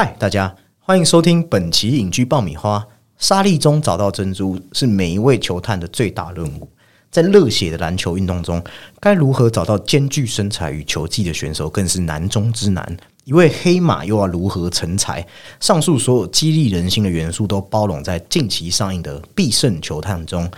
[0.00, 2.82] 嗨，大家欢迎收听本期隐居爆米花。
[3.18, 6.66] 沙粒中找到珍珠是每一位球探的最大任务。
[7.10, 8.64] 在热血的篮球运动中，
[8.98, 12.96] 该如何找到兼具身材与球技的选手，更是难中之难。
[13.24, 15.22] 一位黑马又要如何成才？
[15.60, 20.50] 上述所有激励人心的元素都包容在近期上映的《必胜球探》中。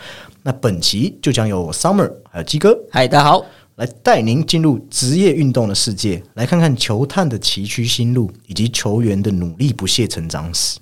[0.44, 3.44] 那本期就将由 Summer 还有鸡哥，嗨，大家好，
[3.82, 10.78] 来带您进入职业运动的世界，来看看球探的崎岖心路，以及球员的努力不懈成长史。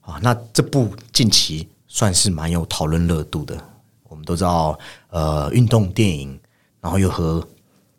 [0.00, 3.56] 啊，那这部近期算是蛮有讨论热度的。
[4.08, 4.76] 我们都知道，
[5.10, 6.36] 呃，运动电影，
[6.80, 7.46] 然后又和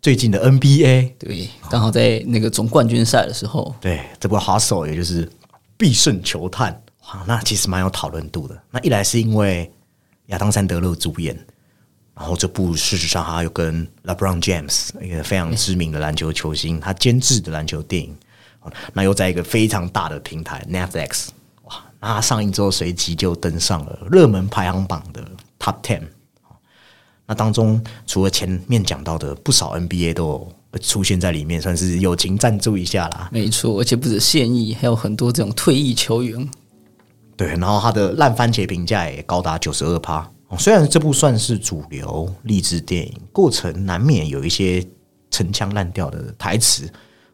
[0.01, 5.25] 最近的 NBA，对，刚好在那个总冠军赛的时候，对这部《Hustle》也就是
[5.77, 6.73] 《必胜球探》，
[7.07, 8.61] 哇，那其实蛮有讨论度的。
[8.69, 9.71] 那一来是因为
[10.25, 11.39] 亚当·山德勒主演，
[12.13, 18.15] 然后这部事实上他又跟 LeBron James 一个非常知名的篮球球星，他监制的篮球电影，
[18.93, 21.29] 那又在一个非常大的平台 Netflix，
[21.63, 25.23] 哇，那它上映之后随即就登上了热门排行榜的
[25.57, 26.01] Top Ten。
[27.25, 33.29] 那当中除了前面讲到的不少 NBA 都有出现在里面，算是友情赞助一下啦。
[33.31, 36.49] 没错，而且不止现役，还有很多这种退役球员。
[37.37, 40.29] 对，然后他的烂番茄评价也高达九十二趴。
[40.57, 44.85] 虽然这部算是主流励志电影，过程难免有一些
[45.29, 46.89] 陈腔滥调的台词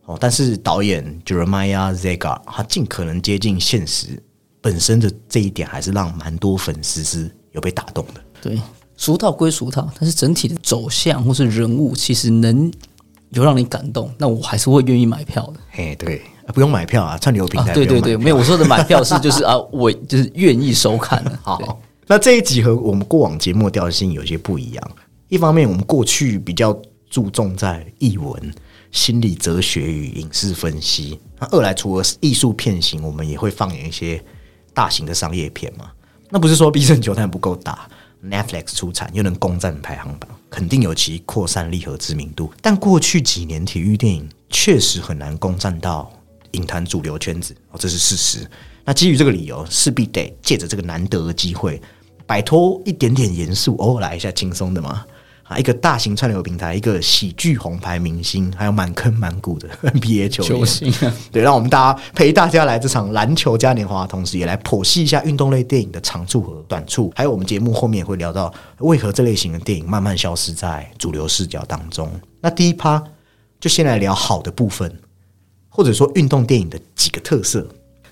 [0.05, 4.21] 哦，但是导演 Jeremiah Zagar 他尽可能接近现实
[4.61, 8.21] 本身的这一点，还是让蛮多粉丝是有被打动的。
[8.41, 8.61] 对，
[8.95, 12.71] 俗套归俗套，但是整体的走向或是人物，其实能
[13.31, 15.59] 有让你感动，那我还是会愿意买票的。
[15.71, 16.21] 嘿，对，
[16.53, 17.73] 不用买票啊，串流平台。
[17.73, 21.39] 对对对，没有我说的买票是就是 啊，我就是愿意收看的。
[21.41, 21.81] 好。
[22.09, 24.91] 那这一集和我们过往节目调性有些不一样。
[25.27, 26.73] 一方面，我们过去比较
[27.09, 28.53] 注重在译文、
[28.91, 34.23] 心理哲学与影视分析；那二来，除了艺术片型，我们也会放眼一些
[34.73, 35.91] 大型的商业片嘛。
[36.29, 37.89] 那不是说《必胜球探》不够大
[38.23, 42.49] ，Netflix 出产又能攻占排行榜，肯定有其扩散力和知名度。
[42.61, 46.09] 但过去几年，体育电影确实很难攻占到
[46.51, 48.49] 影坛主流圈子，哦，这是事实。
[48.85, 51.81] 那基于这个理由，势必得借着这个难得的机会。
[52.27, 55.03] 摆脱一点点严肃，偶尔来一下轻松的嘛。
[55.43, 60.93] 啊，一个大型串流平台，一个喜剧红牌明星，还有满坑满谷的 NBA 球星，
[61.31, 67.13] 对，让我们大家陪大家来这场篮球嘉年华，同时也来剖析一下运动类电影的长处和短处。
[67.15, 72.11] 还有我们节目后面也会聊到，为何这类型的电影慢慢消失在主流视角当中。
[72.41, 73.01] 那第一趴
[73.61, 74.93] 就先来聊好的部分，
[75.69, 77.65] 或者说运动电影的几个特色。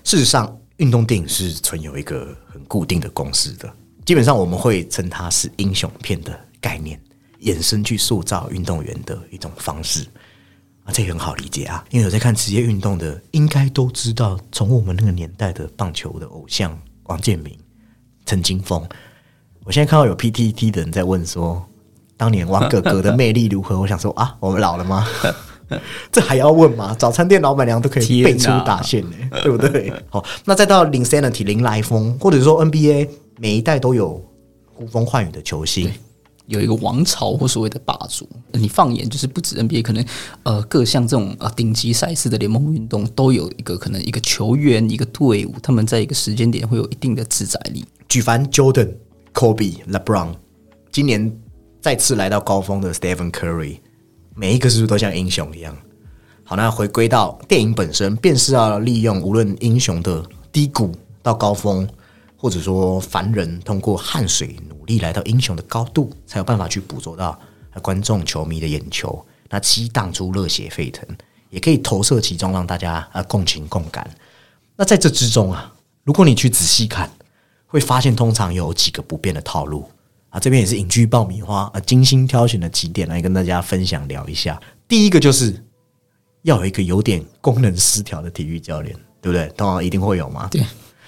[0.04, 3.70] 事实上，运动电影是存有一个很固定的公式的。
[4.06, 6.98] 基本上我们会称它是英雄片的概念，
[7.42, 10.06] 衍生去塑造运动员的一种方式
[10.84, 17.52] 啊，这很好理解啊，因为有在看职业运动的，应该都知道，从我们那个年代的棒球的偶像王建民、
[18.24, 18.80] 陈金峰，
[19.64, 21.66] 我现在看到有 PTT 的人在问说，
[22.16, 23.80] 当年王哥哥的魅力如何？
[23.80, 25.04] 我想说啊， 我们老了吗？
[26.12, 26.94] 这还要问吗？
[26.96, 29.92] 早餐店老板娘都可以背出打线呢，对不对？
[30.08, 33.08] 好，那再到零 sanity 零来风，或者说 NBA。
[33.38, 34.22] 每一代都有
[34.74, 35.92] 呼风唤雨的球星，
[36.46, 38.26] 有一个王朝或所谓的霸主。
[38.52, 40.04] 你放眼就是不止 NBA，可能
[40.42, 47.84] 呃各项这种呃顶级赛事的联盟运动都有一个可能一个球员一个队伍，他们在一个时间点会有一定的自在力。
[48.08, 48.94] 举凡 Jordan、
[49.34, 50.34] Kobe、LeBron，
[50.90, 51.30] 今年
[51.82, 53.78] 再次来到高峰的 Stephen Curry，
[54.34, 55.76] 每一个是不是都像英雄一样？
[56.44, 60.92] 好，那回归到电影本身，便是要利用无论英雄的低谷
[61.22, 61.86] 到高峰。
[62.46, 67.36] 或者说，凡人通过汗水努力来到英雄的高度，才有办法去捕捉到
[67.82, 71.04] 观众球迷的眼球，那激荡出热血沸腾，
[71.50, 74.08] 也可以投射其中，让大家啊共情共感。
[74.76, 77.10] 那在这之中啊，如果你去仔细看，
[77.66, 79.90] 会发现通常有几个不变的套路
[80.28, 80.38] 啊。
[80.38, 84.56] 这边也是隐居爆米花啊，精心挑选的几点来跟大家分享聊一下。
[84.86, 85.60] 第一个就是
[86.42, 89.52] 要有一个有点功能失调的体育教练，对不对？
[89.56, 90.46] 当然一定会有嘛。
[90.52, 90.62] 对。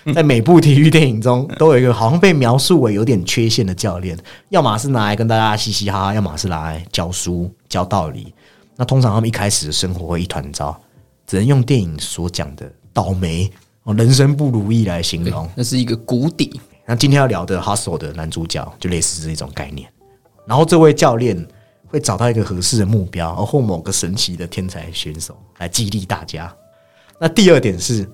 [0.15, 4.19] 在每部体育电影中，都有一个好像被描述为有点缺陷的教练，
[4.49, 8.33] 要么是拿来跟大家嘻嘻哈哈，要么是拿来教书教道理。
[8.77, 10.79] 那通常他们一开始的生活会一团糟，
[11.27, 13.51] 只能用电影所讲的倒霉
[13.83, 15.49] 哦，人生不如意来形容。
[15.55, 16.61] 那是一个谷底。
[16.87, 19.91] 那今天要聊的《Hustle》的男主角就类似这种概念。
[20.47, 21.47] 然后这位教练
[21.87, 26.51] 会找到一个合适的目标，或某个神奇的天才选手来激励大家。
[27.21, 28.09] 那第二点是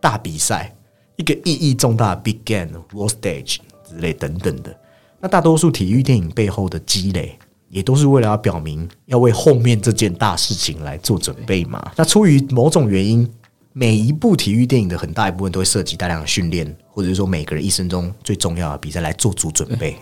[0.00, 0.72] 大比赛。
[1.16, 4.74] 一个意义重大的 big game、world stage 之类等等的，
[5.20, 7.38] 那大多数体育电影背后的积累，
[7.68, 11.92] 也都是为了要表明要为后面这件大事情来做准备嘛。
[11.96, 13.28] 那出于某种原因，
[13.72, 19.96] 每一部体育电影的很大一部分都会涉及大量的训练，或者是说每个人一生中最重要的比赛来做足准备。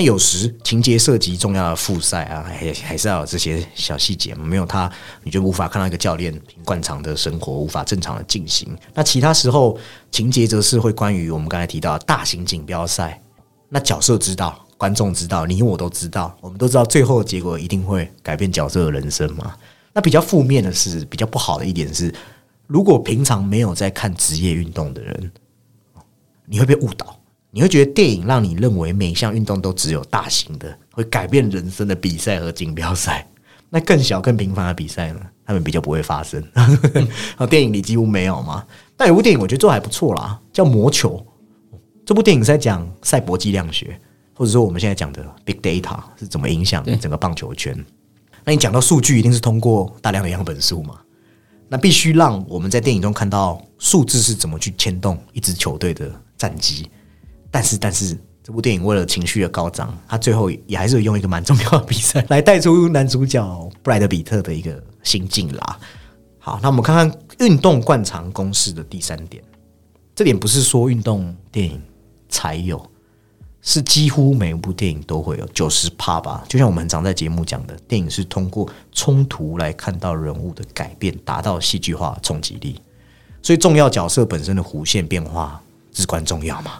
[0.00, 4.90] 那有时情节涉及重要的复赛啊，还还是要有这些小细节，没有它
[5.22, 8.74] 你就无法看到一个教练惯常的生活无法正常的进行。
[8.94, 9.78] 那其他时候
[10.10, 13.20] 情节则是会关于我们刚才提到的大型锦标赛，
[13.68, 19.54] 那角色知道，观众知道，你我都知道，我们都知道最后的结果一定会改变角色的人生嘛。
[19.92, 22.10] 那比较负面的是，比较不好的一点是，
[22.66, 25.30] 如果平常没有在看职业运动的人，
[26.46, 27.19] 你会被误导。
[27.50, 33.26] 你会觉得电影让你认为每一项运动都只有大型的会改变人生的比赛和锦标赛，
[33.68, 35.20] 那更小更平凡的比赛呢？
[35.44, 36.40] 他们比较不会发生。
[37.36, 38.64] 啊，电影里几乎没有嘛。
[38.96, 41.16] 但有部电影我觉得做还不错啦，叫《魔球》。
[42.06, 44.00] 这部电影是在讲赛博计量学，
[44.34, 47.76] 或者说我们现在讲的 big data 是怎么影响整个棒球圈。
[48.44, 50.94] 那你讲到数据，一定是通过大量的样本数嘛？
[51.68, 56.88] 那必须让我们在电影中看到数字是怎么去牵动一支球队的战绩。
[57.50, 65.78] 但是，但是这部电影为了情绪的高涨，他最后也还是用一个蛮重要的比赛 来带出男主角布莱德比特的一个心境啦。
[66.38, 69.42] 好，那我们看看运动惯常公式的第三点，
[70.14, 71.80] 这点不是说运动电影
[72.28, 72.82] 才有，
[73.60, 76.42] 是几乎每一部电影都会有九十趴吧。
[76.48, 82.80] 就像我们常在节目讲的，电影是通过冲突来看到人物的改变，达到戏剧化冲击力。
[83.42, 85.60] 所以，重要角色本身的弧线变化
[85.92, 86.78] 至关重要嘛。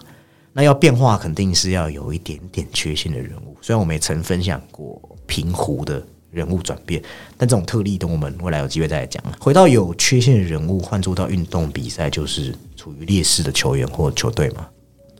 [0.53, 3.55] 那要变化，肯定是要有一点点缺陷的人物。
[3.61, 7.01] 虽然我们也曾分享过平湖的人物转变，
[7.37, 9.23] 但这种特例，等我们未来有机会再来讲。
[9.39, 14.67] 回到有缺陷的人物，换做到运动比赛，就是处于劣势的球员或球队嘛。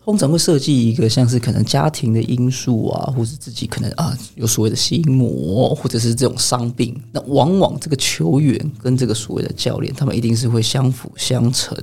[0.03, 6.99] 通常会设计一个像是可能家庭的因素啊，或是自己可能啊有所谓的心魔，或者是这种伤病。
[7.11, 11.77] 那往往这个球员跟这个所谓的教练，他们一定是会相辅相成。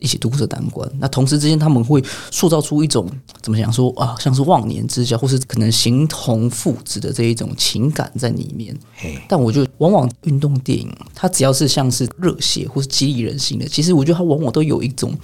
[0.00, 3.08] 一起度过这难关，那同时之间他们会塑造出一种
[3.42, 8.76] 怎么讲说啊，像是忘年之交，或是可能形同父子的这一种情感在里面。
[9.28, 15.14] 但我觉得，往往运动电影它只要是像是热血或是激励人心的，其实我觉得它往往都有一种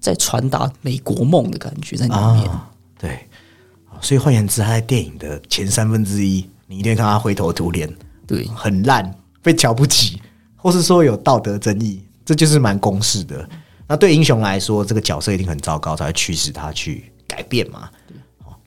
[0.00, 2.50] 在传达美国梦的感觉在里面。
[2.98, 3.18] 对，
[4.00, 7.92] 所以换言之，他在电影的前三分之一，你一定看他灰头土脸，
[8.26, 10.22] 对，很烂，被瞧不起，
[10.54, 13.48] 或是说有道德争议，这就是蛮公式的。
[13.88, 17.88] 那对英雄来说，这个角色一定很糟糕，才会驱使他去改变嘛。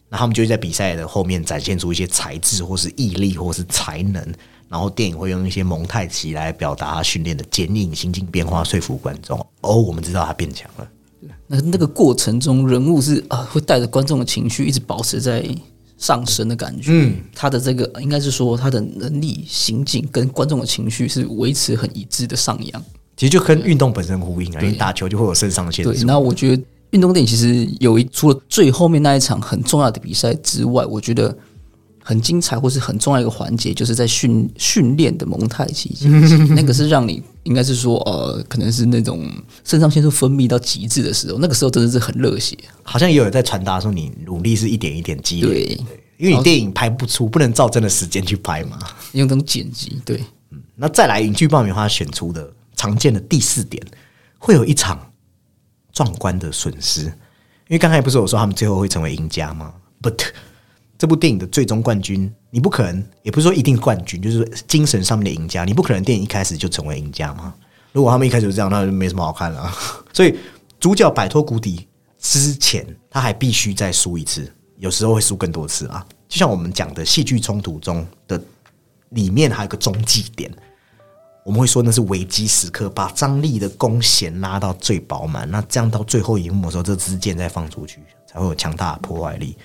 [0.10, 4.24] 那他们就会在比赛的后面展现出一些才智，或是毅力，或是才能。
[4.68, 9.40] 然后电影会用一些蒙太奇来表达他训练的坚硬、心境变化，说服观众。
[9.62, 10.88] 哦，我们知道他变强了。
[11.48, 15.48] 那那个过程中，人物是啊，会带着观众的情绪，一直保持在
[15.98, 16.92] 上升的感觉。
[16.92, 22.84] 嗯，他的这个应该是说，他的能力、行径跟观众的情绪是维持很一致的上扬。
[23.18, 25.94] 其实就跟运动本身呼应啊，因为打球就会有肾上腺素。
[25.94, 31.36] 对，那我觉得运动电影其实有一除了最后面那一场很重要的比赛之外，我觉得
[32.04, 35.96] 很精彩或是很重要一个环节，就是在训训练的蒙太奇，
[36.50, 39.28] 那个是让你应该是说呃，可能是那种
[39.64, 42.58] 肾上腺素分泌到极致的时候，那个时候真的是很热血。
[42.84, 45.80] 好像也有人在传达说，你努力是一点一点积累，对，
[46.18, 48.78] 因为你电影拍不出，不能照真的时间去拍嘛，
[49.14, 52.52] 用这种剪辑，对，嗯，那再来影剧爆米花选出的。
[52.76, 53.86] 常见的第四点，
[54.38, 55.12] 会有一场
[55.92, 57.12] 壮观的损失，因
[57.70, 60.28] 为刚才不是我说他们最后会成为赢家吗？But
[60.98, 67.54] 这部电影的最终冠军，你不可能，也不是说一定冠军，就是精神上面的赢家，你不可能电影一开始就成为赢家吗？
[67.92, 69.74] 如果他们一开始就这样，那就没什么好看了。
[70.14, 70.38] 所以
[70.80, 76.06] 主角摆脱谷底之前，他还必须再输一次，有时候会输更多次啊。
[76.28, 78.42] 就像我们讲的戏剧冲突中的
[79.10, 80.52] 里面，还有个终极点。
[81.46, 85.48] 我们会说那是危机时刻，把张力的弓弦拉到最饱满。
[85.52, 89.56] 那这样到最后一幕的时候，这支箭再放出去，才会有强大的破坏力。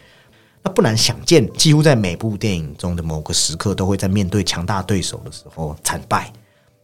[0.63, 6.31] 那不难想见，几乎在每部电影中的某个时刻，都会在面对强大对手的时候惨败。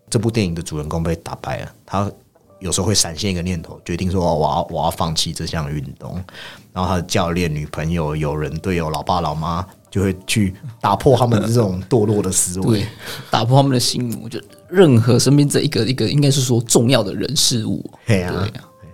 [0.09, 2.11] 这部电影的主人公被打败了，他
[2.61, 6.15] 有时候会闪现一个念头，决定说我要我要放弃这项运动。
[6.73, 9.67] 然后他的教练、女朋友、友人、队友、老爸老妈。
[9.90, 12.85] 就会去打破他们这种堕落的思维，
[13.31, 14.28] 打破他们的心魔。
[14.28, 18.49] 就任何身边这一个一个，应该是说重要的人事物，对啊，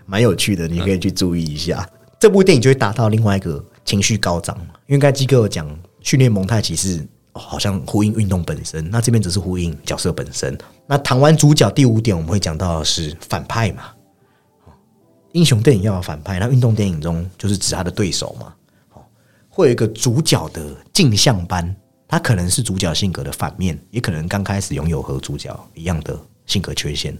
[0.06, 1.88] 蛮有趣的，你可以去注意一下。
[2.20, 4.56] 这部电影就会达到另外一个情绪高涨
[4.86, 5.66] 因为该基哥讲
[6.02, 10.56] 训练蒙太奇是好像呼应运动本身，那这边只是呼应角色本身。
[10.86, 13.84] 那谈完主角第五点，我们会讲到的是反派嘛？
[15.32, 18.52] 英雄电影要有反派，那运动电影中就是指他的对手嘛？
[19.54, 21.76] 会有一个主角的镜像班，
[22.08, 27.14] 他可能是主角性格的反面，也可能刚开始拥有和主角一样的性格缺陷。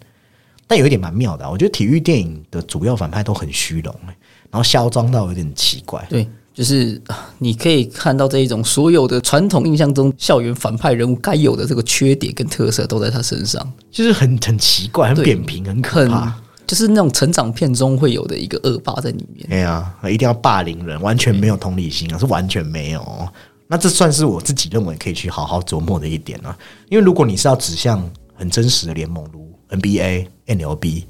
[0.67, 4.17] 但有一点蛮妙的啊、我觉得体育电影的主要反派都很虚荣、欸，
[4.51, 6.03] 然后嚣张到有点奇怪。
[6.09, 16.35] 对，就是啊你可以看到这一种所有的传统印象中校园反派人物该有的这个缺点跟特色都在他身上，就是很很奇怪，很扁平，很可怕。
[16.67, 19.47] 就是那种成长片中会有的一个恶霸在里面。
[19.51, 23.29] 哎呀，一定要霸凌人，完全没有同理心啊，是完全没有。
[23.67, 26.57] 那这算是我自己认为可以去好好琢磨的一点啊。
[26.89, 31.05] 因为如果你是要指向很真实的联盟，如 NBA、NLB，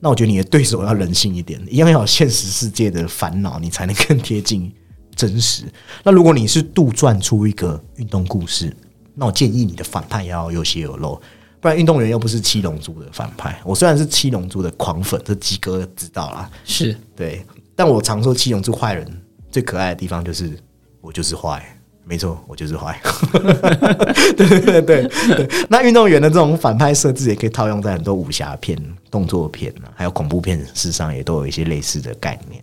[0.00, 4.72] 那我觉得你的对手要人性一点，一样要有现实世界的烦恼，你才能更贴近
[5.14, 5.64] 真实。
[6.02, 8.76] 那如果你是杜撰出一个运动故事，
[9.14, 11.20] 那我建议你的反派也要有血有肉，
[11.66, 13.60] 不然运动员又不是七龙珠的反派。
[13.64, 16.48] 我虽然是七龙珠的狂粉，这鸡哥知道啦。
[16.64, 17.44] 是对，
[17.74, 19.04] 但我常说七龙珠坏人
[19.50, 20.56] 最可爱的地方就是
[21.00, 21.60] 我就是坏，
[22.04, 23.00] 没错，我就是坏。
[24.36, 28.80] 对对对对对，那运动员的这种反派设置也可以套用在很多武侠片、
[29.10, 32.62] 动作片啊，还有恐怖片，事实上也都有一些类似的概念。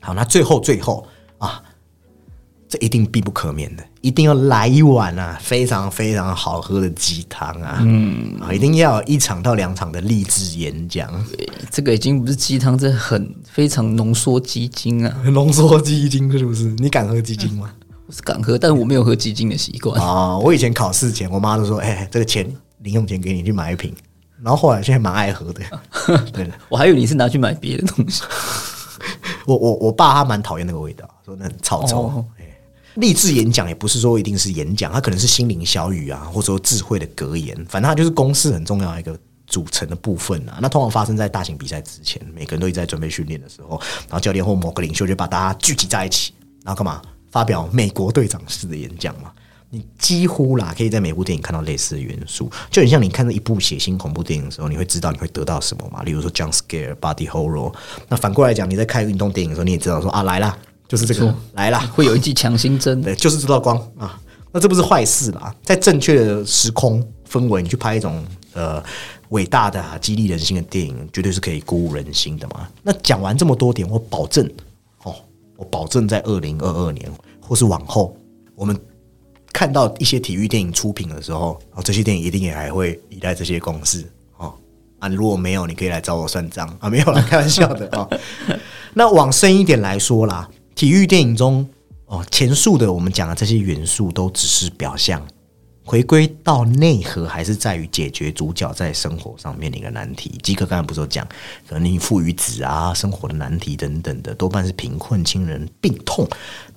[0.00, 1.06] 好，那最后最后
[1.36, 1.62] 啊，
[2.66, 11.08] 这一定必不可免的，一定要来一碗啊，非常非常好喝的鸡汤啊，嗯，啊，一定要有一场到两场的励志演讲。
[11.70, 15.14] 这个已经不是鸡汤，这很非常浓缩鸡精啊！
[15.32, 16.64] 浓缩鸡精是不是？
[16.78, 17.70] 你敢喝鸡精吗？
[18.06, 20.00] 我是敢喝，但我没有喝鸡精的习惯。
[20.02, 23.94] 啊、我以前考试前，我妈都说：“哎、这个钱零用钱给你去买一瓶。”
[24.42, 25.60] 然后后来现在蛮爱喝的。
[26.32, 28.22] 对的，我还以为你是拿去买别的东西。
[29.46, 32.24] 我我我爸他蛮讨厌那个味道，说那很臭臭。
[33.00, 40.58] 励志演讲也不是说一定是演讲，它可能是心灵小语啊，或者说智慧的格言，反正它就是公式很重要的一个组成的部分啊。
[40.60, 47.02] 那通常发生在大型比赛之前，每个人都在准备训练的时候，然后教练或某个领袖就把大家聚集在一起，然后干嘛？
[47.30, 49.32] 发表美国队长式的演讲嘛。
[49.72, 56.02] 你几乎啦，可以在每部电影看到类似的元素，就很像你看到一部血腥恐怖电影的时候，你会知道你会得到什么嘛？
[56.02, 57.72] 例如说 jump scare、body horror。
[58.08, 60.58] 那反过来讲，你在看运动电影的时候，你也知道说啊，来啦，
[60.90, 64.20] 就是这个来啦，会有一剂强心针，对，就是这道光啊。
[64.50, 68.82] 那这不是坏事啦，在正确的时空氛围，你去拍一种呃
[69.28, 72.68] 伟大的、啊、激励人心的电影，绝对是可以鼓舞人心的嘛。
[72.82, 74.44] 那讲完这么多点，我保证
[75.04, 75.14] 哦，
[75.56, 77.08] 我保证在二零二二年
[77.40, 78.16] 或是往后，
[78.56, 78.76] 我们
[79.52, 84.04] 看到一些体育电影出品的时候，哦，这些电影一定也还会依赖这些公式
[84.38, 84.52] 哦。
[84.98, 88.10] 啊，如果没有，你可以来找我算账啊，没有啦，开玩笑的哦。
[88.92, 91.68] 那往深一点来说啦，体育电影中
[92.06, 95.24] 哦，前述的我们讲的这些元素都只是表象，
[95.84, 100.38] 回归到内核还是在于解决主角在生活上面临的难题。
[100.42, 101.26] 基克刚才不是有讲，
[101.68, 106.26] 可能你父与子啊，生活的难题等等的，多半是贫困、亲人病痛，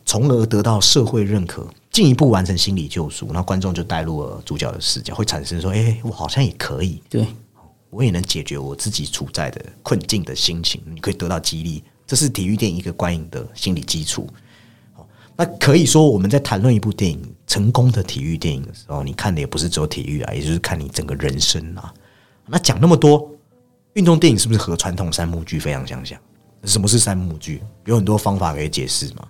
[0.05, 3.29] 从而得到社会认可，进一步完成心理救赎。
[3.31, 7.25] 那观众就带入了主角的视角，会产生说：“哎、我好像也可以。”对，
[7.89, 14.27] 我也能解决我自己处在的困境的心情，你可以得到激励，这是体育电影一个观影的心理基础。
[14.93, 21.93] 好那可以说我们在谈论一部电影成功的体育电影的时候，你看的也不是只有体育啊，也就是看你整个人生啊。
[22.45, 23.29] 那讲那么多，
[23.93, 26.19] 运动电影是不是和传统三幕剧非常相像？
[26.65, 27.61] 什么是三幕剧？
[27.85, 29.27] 有很多方法可以解释嘛。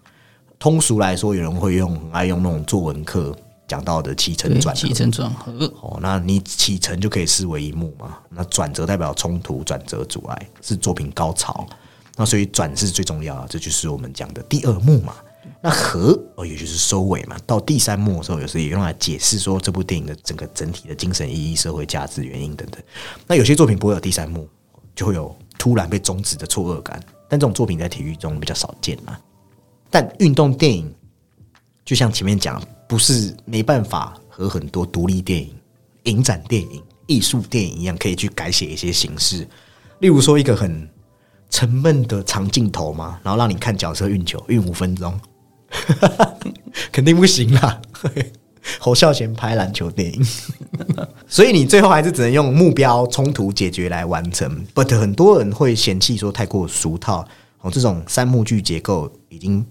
[0.59, 3.35] 通俗来说，有人会用很爱用那种作文课
[3.67, 11.67] 讲到的起承对，转合起承转合，哦，那你起承就可以视为一幕嘛，那转折代表冲突、转折、阻碍，是作品高潮。
[12.15, 15.15] 那所以转是最重要的，这就是我们讲的第二幕嘛。
[15.61, 17.37] 那和哦，也就是收尾嘛。
[17.45, 22.81] 到第三幕的时候，有时也用来解释说这部电影的整个整体的精神意义、社会价值、原因等等。
[23.27, 24.47] 那有些作品不会有第三幕，
[24.95, 29.17] 就会有突然被终止的错愕感，但这种作品在体育中比较少见嘛。
[29.89, 30.93] 但运动电影
[31.85, 35.53] 就像前面讲，不是没办法和很多独立电影、
[36.03, 39.47] 影展电影、艺术电影一样，可以去改写一些形式。
[39.99, 40.89] 例如说，一个很
[41.53, 45.13] 沉闷的长镜头吗，然后让你看角色运球，运五分钟，
[46.91, 47.79] 肯定不行啦。
[48.79, 50.25] 侯孝贤拍篮球电影，
[51.27, 54.65] 所以你最后还是只能用目标冲突解决来完成。
[54.73, 57.23] But 很多人会嫌弃说太过俗套，
[57.61, 59.63] 哦，这种三幕剧结构已经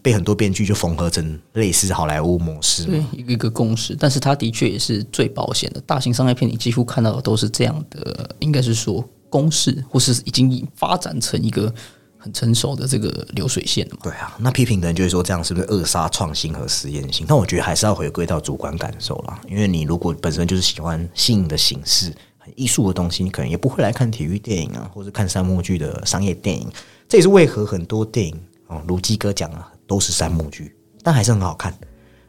[0.00, 5.80] 被很多编剧就缝合成类似好莱坞模式嘛对，一个一个公式，但是它的确也是最保险的。
[5.80, 11.72] 大型商业片你几乎看到的都是这样的，应该是说公式，或是已经发展成一个
[12.16, 14.00] 很成熟的这个流水线了嘛。
[14.02, 17.24] 对啊，那批评的人就会说这样是不是扼杀创新和实验性？
[17.28, 26.68] 但我觉得还是要回归到主观感受啦，因为你如果本身就是喜欢新颖的形式、很艺术的东西，你可能也不会来看体育电影啊，或者看三幕剧的商业电影。
[27.08, 31.72] 这也是为何很多电影哦，如基哥讲啊，都是三幕剧，但还是很好看。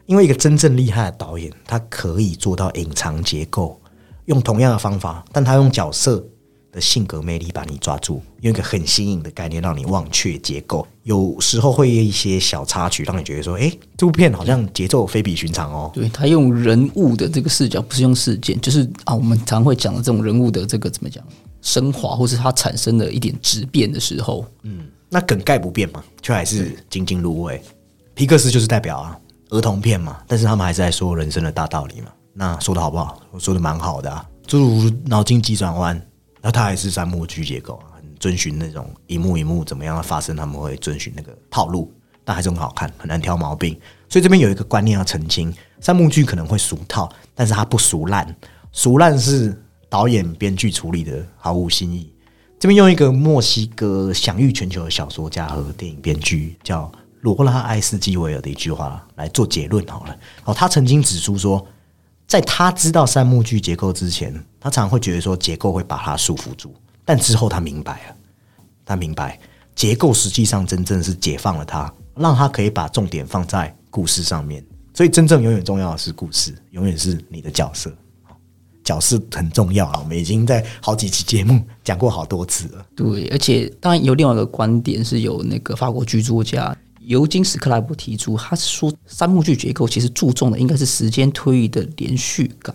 [0.06, 3.80] 因为一个真正厉害的导演，他可以做到隐藏结构，
[4.24, 6.24] 用同样的方法，但他用角色
[6.72, 10.86] 的性格魅力把你抓住，用一个很新颖的概念让你忘却结构。
[11.02, 15.90] 有时候会有一些小插曲，让你觉得说，诶，这部片好像节奏非比寻常哦。
[15.92, 21.24] 对他用人物的这个视角，不是用事件，就是啊，我们常会讲的这种人物的这个怎么讲
[21.62, 27.60] 升华，或是它产生了一点质变的时候，嗯那梗概不变嘛，却还是津津入味。
[28.14, 32.06] 皮克斯就是代表啊儿童片嘛，但是他们还是在说人生的大道理嘛。
[32.32, 33.20] 那说的好不好？
[33.32, 36.00] 我说的蛮好的啊，诸如脑筋急转弯，
[36.40, 41.92] 那它还是三幕剧结构啊，很遵循那种一幕一幕怎么样的发生，他们会遵循那个套路，
[42.24, 43.78] 但还是很好看，很难挑毛病。
[44.08, 48.34] 所以这边有一个观念要澄清：三幕剧可能会俗套，但是它不俗烂，
[48.72, 49.56] 俗烂是
[49.88, 52.12] 导演编剧处理的毫无新意。
[52.58, 60.16] 这边用一个墨西哥享誉全球的小说家和电影编剧叫罗拉·艾斯基维尔的一句话来做结论好了。
[60.44, 61.66] 哦，他曾经指出说，
[62.30, 66.72] 在他知道三幕剧结构之前，他常常会觉得说结构会把他束缚住，
[67.04, 68.16] 但之后他明白了，
[68.84, 69.36] 他明白
[69.74, 74.64] 结构实际上真正是解放了他，让他可以把重点放在故事上面。
[74.94, 77.92] 所以真正永远重要的是故事，永远是你的角色。
[78.84, 79.98] 角色很重要啊！
[79.98, 82.86] 我们已经在好几期节目讲过好多次了。
[82.94, 92.74] 对，而且当然有另外一个观点是有那个法国剧作家尤金·斯克莱伯提出，他是说三幕剧结构其实注重的应该是时间推移的连续感，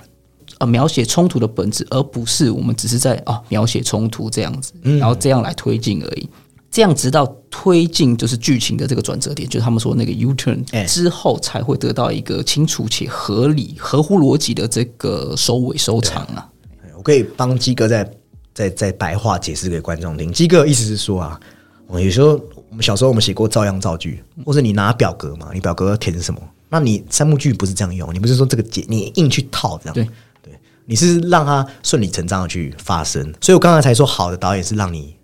[0.57, 6.29] 呃，描写冲突的本质，而不是我们只是在啊描写冲突这样子，然后这样来推进而已。
[6.71, 16.49] 这样直到推进就是剧情的这个转折点，就是他们说那个 U turn 之后，才会得到一个清楚且合理、合乎逻辑的这个收尾收场啊。
[16.97, 18.11] 我可以帮鸡哥再
[18.53, 20.33] 再再白话解释给观众听。
[20.33, 21.39] 鸡哥意思是说啊，
[21.87, 22.37] 我有时候
[22.75, 26.41] 我们小时候我们写过照样造句，或者你拿表格嘛，你表格要填什么？
[26.67, 29.93] 那你三幕剧不是这样用，你不是说这个解你硬去套这样？
[29.93, 30.03] 对
[30.43, 33.33] 对，你是让它顺理成章的去发生。
[33.39, 35.15] 所以我刚才才说，好的导演是让你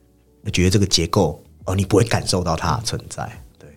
[0.53, 3.29] 觉得这个结构哦，你不会感受到它的存在。
[3.59, 3.67] 对，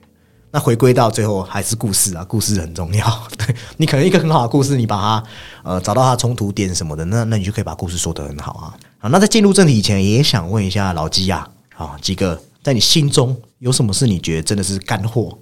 [0.53, 3.23] 那回归到最后还是故事啊，故事很重要。
[3.37, 5.25] 对你可能一个很好的故事，你把它
[5.65, 8.79] 呃找到它冲突点什么的，那那你就可以把故事说得很好啊。
[8.99, 15.38] 好，那在进入正题以前，也想问一下老鸡呀，啊，鸡哥，在你心中有什么是你觉得真的是干货，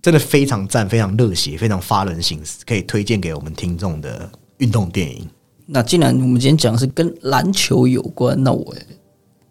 [0.00, 5.28] 真的非常赞、非常热血、非常发人深思，可以推荐给我们听众的运动电影？
[5.66, 8.74] 那既然我们今天讲的是跟篮球有关，那我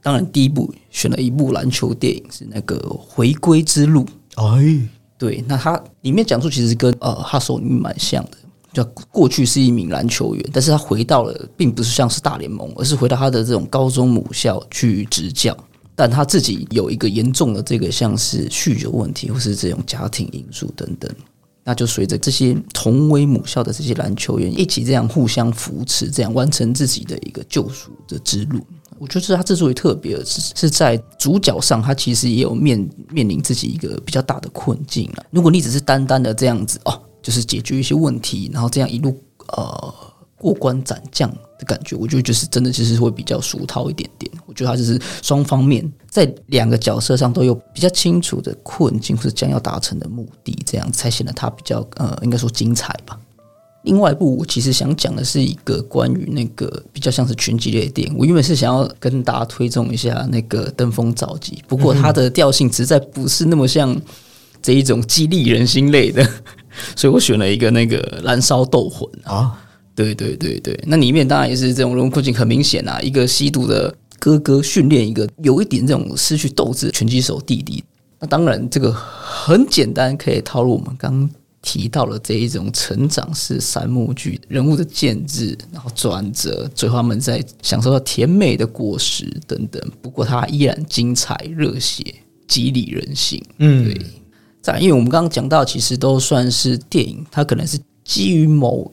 [0.01, 4.03] 当然第一部选了一部篮球电影是那个《回归之路》。
[4.35, 4.89] 哎，
[5.19, 8.37] 对，那它里面讲述其实跟呃哈索尼蛮像的，
[8.73, 15.55] 就过去是一名篮球员，但是他回到了并不是像是大联盟，而是回到他的这种高中母校去执教。
[16.01, 21.07] 但他自己有一个严重的这个像是酗酒问题，或是这种家庭因素等等，
[21.63, 28.59] 那就随着这些同为母校的这些篮球员一起这样互相扶持，这样完成自己的一个救赎的之路。
[28.97, 35.23] 我觉得他之所以特别，是是在主角上，他其实也有面面临自己一个比较大的困境啊。
[35.29, 39.15] 如果你只是单单的这样子哦，就是解决一些问题，然后这样一路
[39.49, 39.93] 呃
[40.41, 44.31] 过关斩将的感觉，我觉得就是真的就是会比较俗套一点点。
[44.47, 53.19] 我觉得他就是双方面在两个角色上都有比较清楚的困境或者将要达成的目的，这样才显得他比较呃应该说精彩吧。
[53.83, 58.15] 另外一部我其实想讲的是一个关于那个比较像是群集类的电影。
[58.17, 63.95] 我原本是想要跟大家推崇一下那个《登峰造极》，不过它的调性实在不是那么像
[64.61, 66.27] 这一种激励人心类的，
[66.95, 69.59] 所以我选了一个那个《燃烧斗魂》啊。
[69.95, 77.83] 对对对对，那里面当然也是这种人物困境很明显啊，一个吸毒的哥哥训练一个有一点这种失去斗志的拳击手弟弟。
[78.19, 81.29] 那当然这个很简单，可以套入我们刚。
[81.63, 89.79] 提到的这一种成长式三幕剧人物的建制，然后转折，最后他们在享受到甜美的果实等等。
[90.01, 92.03] 不过它依然精彩、热血、
[92.47, 93.39] 激励人心。
[93.59, 94.01] 嗯，对。
[94.59, 98.91] 在因为我们刚刚讲到，其实都算是电影，它可能是基于某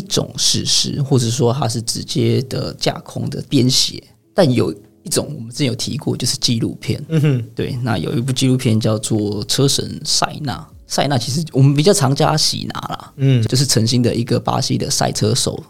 [0.00, 4.02] 一种事实，或者说它是直接的架空的编写。
[4.34, 7.04] 但有一种我们之前有提过，就是纪录片。
[7.08, 7.78] 嗯哼，对。
[7.82, 10.56] 那有一部纪录片叫做《车神塞纳》。
[10.86, 15.62] 塞纳其实我们比较常叫他喜拿啦，嗯，就是曾经的一个巴西的赛车手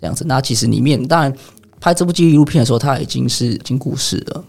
[0.00, 0.24] 这样子。
[0.26, 1.32] 那其实里面当然
[1.78, 4.44] 拍这部纪录片的时候，他已经是已经故事了。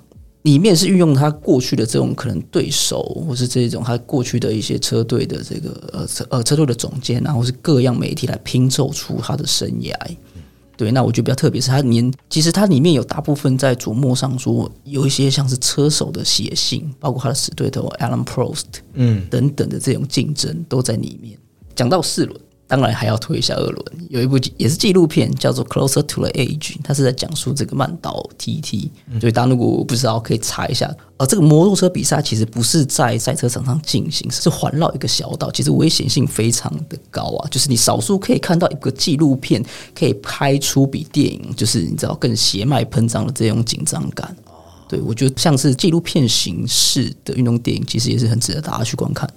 [0.48, 9.94] 里面是运用他过去的这种可能对手，或是这种他过去的一些车队的这个呃车呃车队的总监，然后是各样媒体来拼凑出他的生涯。
[10.78, 21.38] 对，那我觉得比较特别是他年，其实他里面有大部分在琢磨上说，有一些像是车手的写信，包括他的死对头 Alan Prost，嗯，等等的这种竞争都在里面。
[21.76, 28.90] 讲到四轮，当然还要推一下二轮，有一部也是纪录片，叫做《Closer to the Edge》，它是在讲述这个曼岛 TT。
[29.22, 30.94] 所以大家如果不知道，可以查一下。
[31.18, 37.48] 而这个摩托车比赛其实不是在赛车场上进行，是环绕一个小岛，其实危险性非常的高啊。
[37.50, 39.64] 就是你少数可以看到一个纪录片，
[39.96, 44.36] 可以拍出比电影就是你知道更血脉喷张的这种紧张感。
[44.90, 49.30] 对我觉得像是纪录片形式的运动电影，其实也是很值得大家去观看。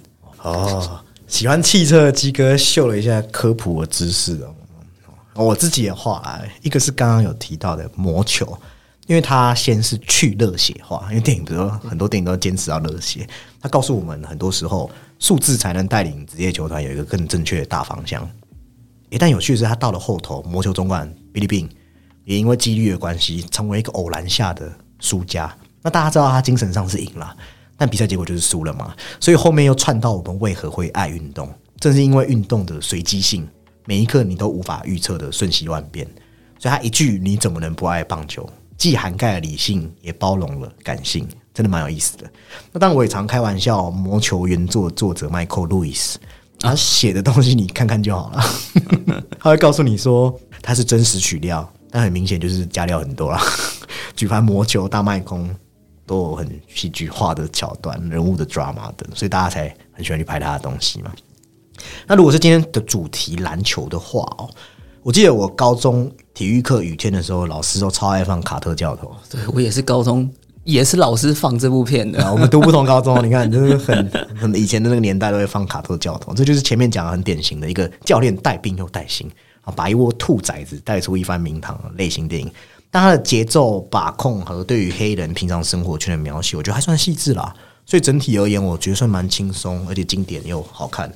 [0.43, 0.99] 哦。
[1.31, 4.53] 喜欢汽车的鸡哥秀了一下科普的知识哦。
[5.33, 8.45] 我自己的话，一个是刚刚有提到的魔球，
[9.07, 13.25] 因为它先是去热血化，因为电影比如说很多电影都坚持要热血，
[13.61, 18.29] 它告诉我们很多时候数字才能带领职业球团有一个更正确的大方向。
[19.09, 21.67] 一旦有趣的是，他到了后头魔球总管比利宾
[22.25, 25.51] 也因为几率的关系，成为一个偶然下的输家。
[25.81, 27.33] 那大家知道他精神上是赢了。
[27.81, 33.49] 但比赛结果就是输了嘛，所以后面又串到我们为何会爱运动，正是因为运动的随机性，
[33.87, 36.05] 每一刻你都无法预测的瞬息万变。
[36.59, 42.31] 所以他一句“你怎么能不爱棒球”，既涵盖了理性，也包容了感性，真的蛮有意思的。
[42.71, 46.17] 那当然我也常开玩笑，魔球原作作者 Michael Lewis，
[46.59, 48.43] 他写的东西你看看就好了，
[49.41, 53.39] 他会告诉你说他是真实取料，但很明显就是加料很多了，
[54.15, 55.49] 举凡魔球大卖空。
[56.11, 61.09] 都有很戏剧化的桥段、人物的 drama 等，所以大家才很喜欢去拍他的东西嘛。
[62.05, 64.49] 那如果是今天的主题篮球的话哦，
[65.03, 69.15] 我记得我高中体育课雨天的时候，老师都超爱放卡特教头。
[69.29, 70.29] 对我也是高中，
[70.65, 72.19] 也是老师放这部片的。
[72.29, 82.51] 我们读不同高中，你看，就是很很以前的那个年代都会放卡特教头，这就是前面讲的很典型的一个教练带兵又带薪啊，把一窝兔崽子带出一番名堂类型电影。
[82.91, 87.55] 但它的节奏把控和对于黑人平常生活圈的描写，我觉得还算细致啦。
[87.85, 91.11] 所以整体而言，我觉得算蛮轻松，而且经典又好看。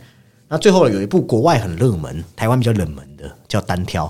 [0.48, 4.08] 那最后有一部国外很热门、台湾比较冷门的，叫《单挑》，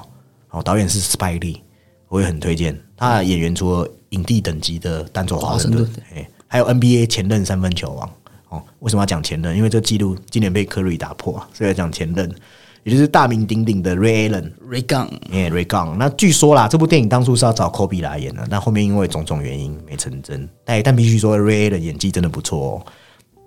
[0.51, 1.61] 哦，导演是 Spike Lee，
[2.07, 2.79] 我也很推荐。
[2.95, 8.09] 他的演员除了影帝等级的丹佐华盛顿，哎，还有 NBA 前任三分球王。
[8.49, 9.57] 哦，为什么要讲前任？
[9.57, 12.33] 因为这记录今年被科瑞打破啊，所以要讲前任。
[12.85, 15.95] 也就是大名鼎鼎的 Ray Allen，Ray Gun，哎，Ray Gun。
[15.95, 20.47] 那据说啦，这部电影当初是要找 Kobe 来演的，但后面因为种种原因没成真。
[20.63, 22.85] 但但必须说，Ray Allen 演技真的不错哦。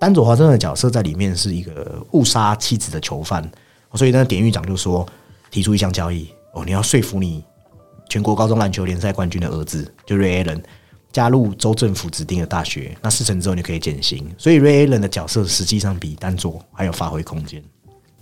[0.01, 3.48] 丹佐华盛顿的角色在里面是一个误杀妻子的囚犯，
[3.94, 5.07] 所以那典狱长就说
[5.53, 7.44] 提出一项交易哦，你要说服你
[8.09, 10.61] 全国高中篮球联赛冠军的儿子，就 Ray Allen
[11.12, 14.29] 加入州政府指定的大学，那事成之后你可以减刑。
[14.37, 17.62] 所以 Ray Allen 的角色实际上比丹佐还有发挥空间。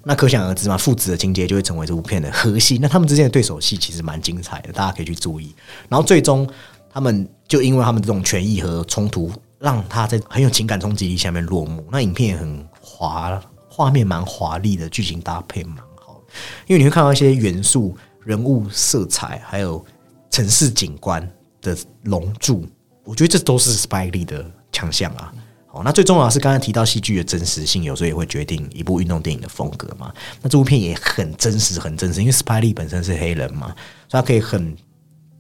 [0.09, 2.79] 那可想而知嘛，父子的情节就会成为这部片的核心。
[2.81, 5.53] 那他们之间的对手戏其实蛮精彩的，大家可以去注意。
[5.89, 6.49] 然后最终
[6.89, 11.85] 他们就因为他们这种权益和冲突，让他在很有情感冲击力下面落幕。
[11.91, 16.23] 那影片也很华，画面蛮华丽的，剧情搭配蛮好。
[16.69, 19.85] 因为你会看到一些元素、人物色彩，还有
[20.31, 21.29] 城市景观
[21.61, 22.65] 的龙柱，
[23.03, 25.35] 我觉得这都是 Spike 的强项啊。
[25.85, 30.13] 那最重要是，刚才提到戏剧的真实性，有时候也会决定一部运动电影的风格嘛。
[30.43, 33.75] 那这部片也很真实，很真实，因为 Spike 本身是黑人嘛，
[34.09, 34.77] 所以他可以很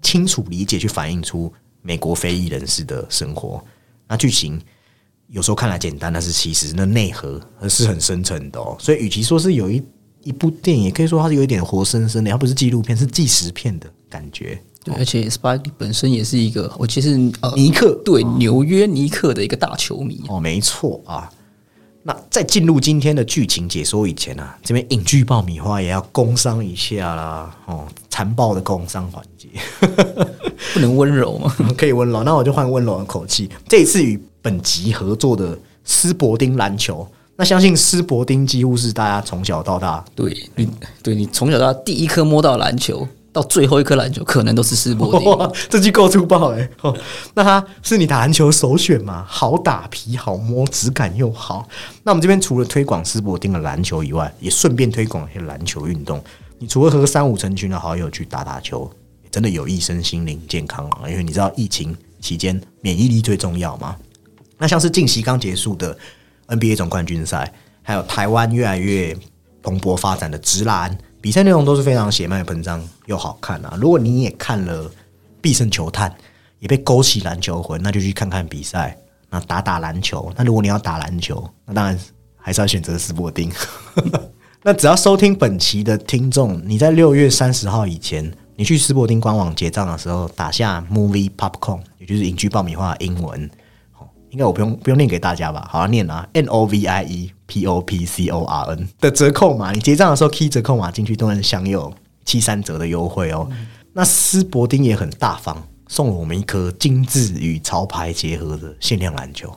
[0.02, 3.64] 清楚理解去反映出美国非裔人士的生活。
[4.08, 4.60] 那剧情
[5.28, 8.76] 有时候看来简单，但是其实那内核是很深沉的哦。
[8.78, 9.82] 所以，与其说是有一
[10.22, 14.60] 一部电影，也可以说它是有一点活生生的，它不是纪录片，是纪实片的感觉。
[14.86, 21.28] 对，而且 Spike 本身也是一个，我其实呃，尼克对纽约尼克的一个大球迷哦，没错啊。
[22.04, 29.48] 那在进入今天的剧情解说以前啊，这边影剧爆米花也要工商一下啦哦，残暴的工商环节，
[30.72, 31.52] 不能温柔吗？
[31.76, 33.50] 可以温柔，那我就换温柔的口气。
[33.68, 40.68] 这一次与本集合作的斯伯丁篮球，那相信斯伯丁几乎是大家从小到大，对你
[41.02, 43.04] 对你从小到大第一颗摸到篮球。
[43.36, 45.52] 到最后一颗篮球，可能都是斯伯丁。
[45.68, 46.66] 这句够粗暴哎！
[46.80, 46.96] 哦，
[47.34, 49.26] 那他是你打篮球首选吗？
[49.28, 51.68] 好打皮，好摸，质感又好。
[52.02, 56.18] 那我们这边除了推广斯伯丁的篮球以外，也顺便推广一些篮球运动。
[56.58, 58.90] 你除了和三五成群的好友去打打球，
[59.30, 61.02] 真的有益身心灵健康啊！
[61.06, 63.94] 因为你知道疫情期间免疫力最重要嘛。
[64.56, 65.94] 那像是近期刚结束的
[66.48, 69.14] NBA 总冠军赛，还有台湾越来越
[69.62, 70.96] 蓬勃发展的直篮。
[71.26, 73.76] 比赛内容都是非常血脉喷张又好看啊！
[73.80, 74.84] 如果你也看了
[75.40, 76.08] 《必胜球探》，
[76.60, 78.96] 也被勾起篮球魂，那就去看看比赛，
[79.28, 80.32] 那打打篮球。
[80.36, 81.98] 那如果你要打篮球，那当然
[82.36, 83.50] 还是要选择斯伯丁。
[84.62, 93.50] 那只要收听本期的听众，你在六月三十号以前，你去斯伯丁官网结账的时候，打下 Movie Popcorn，也就是影剧爆米花英文，
[94.30, 95.66] 应该我不用不用念给大家吧？
[95.68, 101.92] 好好念啊，N O V I E P O P C O R N 的折扣码，你结账的时候 key 折扣码进去都能享有
[102.24, 103.48] 七三折的优惠哦。
[103.92, 109.48] 那斯伯丁也很大方，送了我们一颗精致与潮牌结合的限量篮球。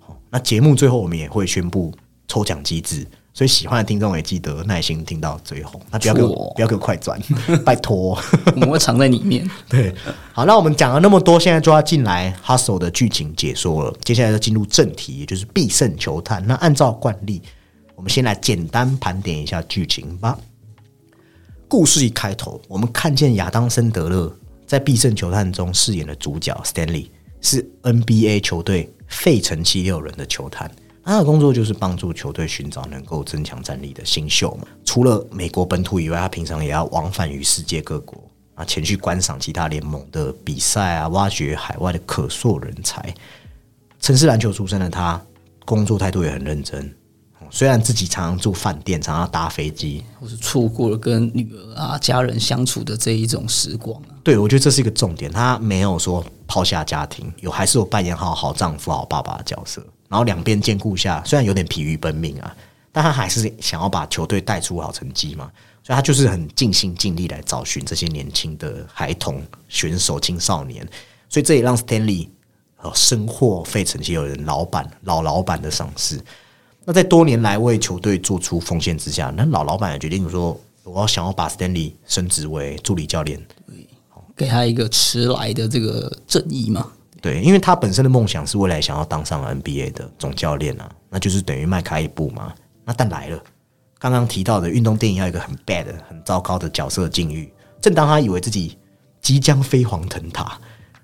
[0.00, 1.92] 好，那节目最后我们也会宣布
[2.26, 7.20] 抽奖机制，所以喜欢的听众也记得耐心听到最后，那不要给我不要给我快转，
[7.66, 8.18] 拜托。
[8.56, 9.46] 我们会藏在里面。
[9.68, 9.94] 对，
[10.32, 13.94] 好，那我们讲了那么多，现在就要进来 Hustle 的剧情解说了。
[14.02, 16.42] 接下来要进入正题，也就是必胜球探。
[16.46, 17.42] 那按照惯例，
[17.94, 20.38] 我们先来简单盘点一下剧情吧。
[21.68, 24.34] 故事一开头，我们看见亚当·森德勒
[24.66, 27.08] 在必胜球探中饰演的主角 Stanley
[27.42, 30.70] 是 NBA 球队费城七六人的球探。
[31.06, 34.66] 他的工作就是帮助球队寻找能够增强战力的新秀嘛。
[34.84, 38.20] 除了美国本土以外，他平常也要往返于世界各国
[38.56, 43.14] 啊，前去观赏其他联盟的比赛啊，挖掘海外的可塑人才。
[44.00, 45.22] 城市篮球出身的他，
[45.64, 46.84] 工作态度也很认真。
[47.38, 54.18] 哦虽然自己常常住饭店，常常搭飞机，或是错过了跟女儿啊、家人相处的这一种时光啊。
[54.24, 55.30] 对我觉得这是一个重点。
[55.30, 59.86] 他没有说抛下家庭，有还是有扮演好好丈夫、好爸爸的角色。
[60.08, 62.56] 然后两边兼顾下，虽然有点疲于奔命啊，
[62.92, 65.50] 但他还是想要把球队带出好成绩嘛。
[65.82, 70.84] 所以他就是很尽心尽力来找寻这些年轻的孩童选手、青少年。
[71.28, 72.28] 所以这也让 Stanley
[72.82, 76.20] 呃深获费城西有人老板老老板的赏识。
[76.84, 83.40] 那在多年来为球队做出奉献之下，那老老板也决定说，我要想要把 Stanley 升职为助理教练。
[84.36, 86.92] 给他一个迟来的这个正义嘛。
[87.26, 92.54] 对，因为他本身的梦想是未来想要当上 NBA 的总教练啊，那就是等于迈开一步嘛。
[92.84, 93.42] 那但来了，
[93.98, 97.52] 刚刚提到的运动电影要一个很 bad、很糟糕的角色境遇。
[97.80, 98.78] 正当他以为自己
[99.20, 100.56] 即将飞黄腾达，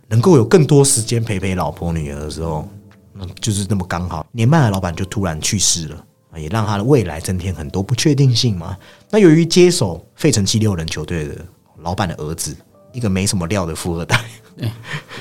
[0.06, 2.68] 能够有更多时间陪陪老婆女儿的时候，
[3.12, 6.04] 那就是那么刚好，年迈的老板就突然去世了，
[6.36, 8.76] 也让他的未来增添很多不确定性嘛。
[9.10, 11.44] 那由于接手费城七六人球队的
[11.78, 12.56] 老板的儿子，
[12.92, 14.20] 一个没什么料的富二代。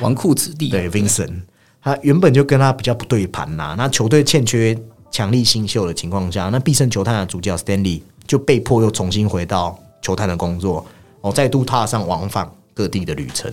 [0.01, 1.41] 纨绔子弟，对 Vincent，
[1.81, 4.77] 他原本就跟他比较不对盘呐、那球队欠缺
[5.09, 10.85] 强力新秀的情况下，那必胜球探的主角 Stanley 就被迫又重新回到球探的工作，
[11.21, 13.51] 哦，再度踏上往返各地的旅程。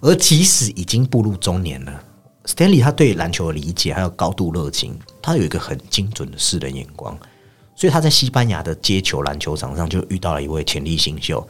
[0.00, 2.02] 而即使已经步入中年了
[2.44, 7.18] ，Stanley 他对篮球的理解还有高度热情，他有一个很精准的世人眼光，
[7.74, 11.46] 所以他在西班牙的街球篮球场上就遇到了一位潜力新秀。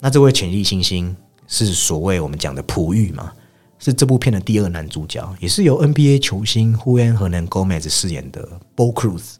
[0.00, 1.14] 那这位潜力新星
[1.46, 3.32] 是所谓我们讲的璞玉嘛，
[3.78, 9.34] 是这部片的第二男主角，也是由 NBA 球星 Juan Hernan Gomez 饰演的 Bo Cruz。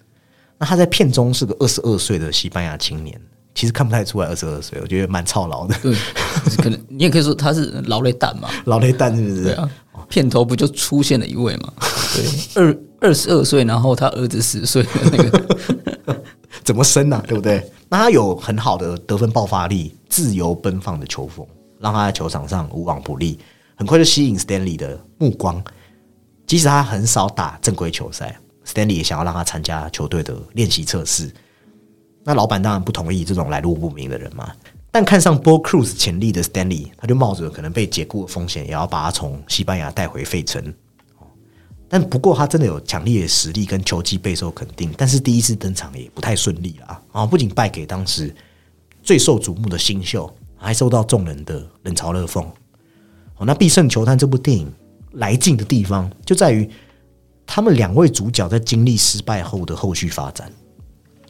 [0.58, 3.20] 那他在片中是个二十二岁的西班牙青年，
[3.54, 5.94] 其实看不太出来二十二岁，我觉得蛮操劳的，对，
[6.56, 8.48] 可能你也可以说他是劳累蛋嘛。
[8.66, 9.42] 劳累蛋是不是？
[9.44, 9.70] 对啊，
[10.08, 11.72] 片头不就出现了一位嘛？
[12.16, 16.22] 对，二二十二岁，然后他儿子十岁的那个，
[16.68, 17.24] 怎么生啊？
[17.26, 17.66] 对不对？
[17.88, 21.46] 那他有很好的得分爆发力、自由奔放的球风，
[21.80, 23.38] 让他在球场上无往不利，
[23.74, 25.64] 很快就吸引 Stanley 的目光。
[26.46, 31.32] 即使他很少打正规球赛，Stanley 也想要让他参加球队的练习测试。
[32.22, 34.52] 那老板当然不同意这种来路不明的人嘛。
[34.90, 40.62] 但看上 Bo Cruz 潜力的 Stanley，他就冒着可能被解雇的风险，也要把他从西班牙带回费城。
[41.88, 47.24] 但不过他真的有强烈的实力跟球技备受肯定，但是第一次登场也不太顺利啦啊！
[47.24, 48.34] 不仅败给当时
[49.02, 52.44] 最受瞩目的新秀，还受到众人的冷嘲热讽。
[53.36, 54.70] 哦，那《必胜球探》这部电影
[55.12, 56.68] 来劲的地方就在于
[57.46, 60.52] 他们两位主角在经历失败后的后续发展。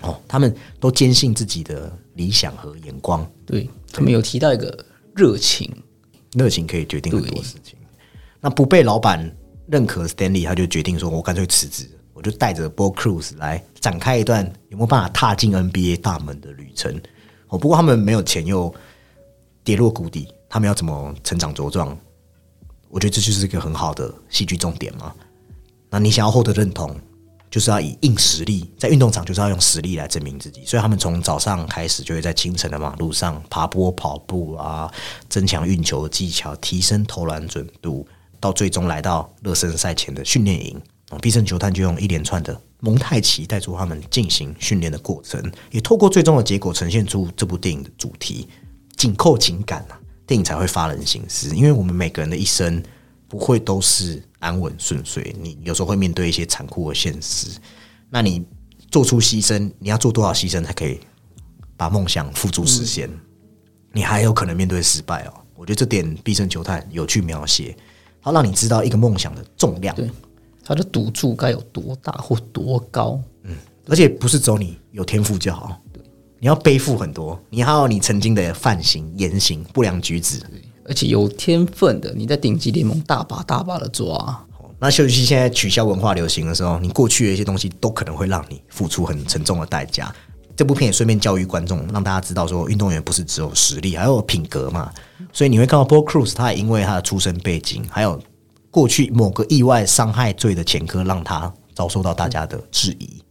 [0.02, 5.70] 哦，他们都坚信自己的理想和眼光，对他们有提到一个热情，
[6.32, 7.76] 热情可以决定很多事情。
[8.40, 9.30] 那不被老板
[9.68, 17.00] 认可，Stanley 他就决定说：“我干脆辞职，我就带着 Bo Cruz 来展开一段有没有办法踏进 NBA 大门的旅程。”
[17.48, 18.74] 哦，不过他们没有钱，又
[19.64, 21.96] 跌落谷底，他们要怎么成长茁壮？
[22.88, 25.14] 我觉得这就是一个很好的戏剧重点嘛。
[25.90, 26.94] 那你想要获得认同，
[27.50, 30.64] 就是要以硬实力，在运动场就是要用实力来证明自己。
[30.66, 34.90] 所以他们从早上开始就会在清晨的马路上爬坡、跑步啊，
[35.28, 38.06] 增强运球技巧，提升投篮准度，
[38.40, 40.80] 到最终来到热身赛前的训练营。
[41.10, 48.46] 啊，必胜球探就用一连串的蒙太奇带出他们进行训练的过程，也透过最终的结果呈现出这部电影的主题，
[48.94, 51.56] 紧扣情感啊，电影才会发人省思。
[51.56, 52.82] 因为我们每个人的一生
[53.26, 57.58] 不会都是安稳顺遂，你有时候会面对一些残酷的现实。
[58.10, 58.44] 那你
[58.90, 61.00] 做出牺牲，你要做多少牺牲才可以
[61.74, 63.08] 把梦想付诸实现？
[63.92, 65.32] 你还有可能面对失败哦。
[65.54, 67.74] 我觉得这点必胜球探有去描写，
[68.22, 69.94] 它让你知道一个梦想的重量。
[69.94, 70.10] 对
[70.64, 73.18] 它的赌注该有多大或多高。
[73.44, 75.80] 嗯，而且不是只有你有天赋就好，
[76.38, 80.40] 你要背负很多，你还有你曾经的犯行、言行、不良举止。
[80.84, 84.44] 而且有天分的，你在顶级联盟大把大把的抓。
[84.78, 90.14] 那休息现在取消文化流行的时候，你过去的一些东西都可能会让你付出很沉重的代价。
[90.58, 94.92] 这部片也顺便教育观众，让大家知道说，运动员不是只有实力，还有品格嘛。
[95.32, 98.20] 所以你会看到 Paul Cruz，他也因为他的出身背景，还有
[98.68, 103.22] 过去某个意外伤害罪的前科，让他遭受到大家的质疑。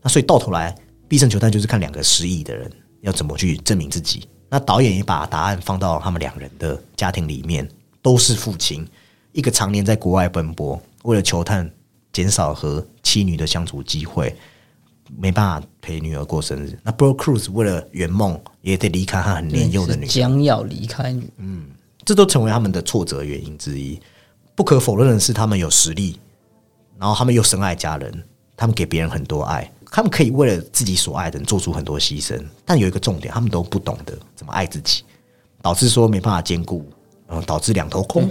[0.00, 0.72] 那所以到头来，
[1.08, 4.28] 必胜球探就是看两个失忆的人要怎么去证明自己。
[4.48, 7.68] 那导演也把答案放到他们两人的家庭里面，
[8.00, 8.86] 都是父亲，
[9.32, 11.68] 一个常年在国外奔波，为了球探
[12.12, 14.32] 减少和妻女的相处机会，
[15.16, 16.78] 没办法陪女儿过生日。
[16.82, 21.66] 那 Bro Cruz 为了圆梦，也得离开他很年幼的女儿，将要离开女，嗯
[22.04, 24.00] 这都成为他们的挫折原因之一。
[24.54, 26.18] 不可否认的是，他们有实力，
[26.98, 28.24] 然后他们又深爱家人，
[28.56, 32.42] 他们给别人很多爱，他们可以为了自己所爱的人做出很多牺牲。
[32.64, 35.02] 但有一个重点，他们都不懂得怎么爱自己，
[35.62, 36.84] 导致说没办法兼顾，
[37.28, 38.28] 嗯，导致两头空。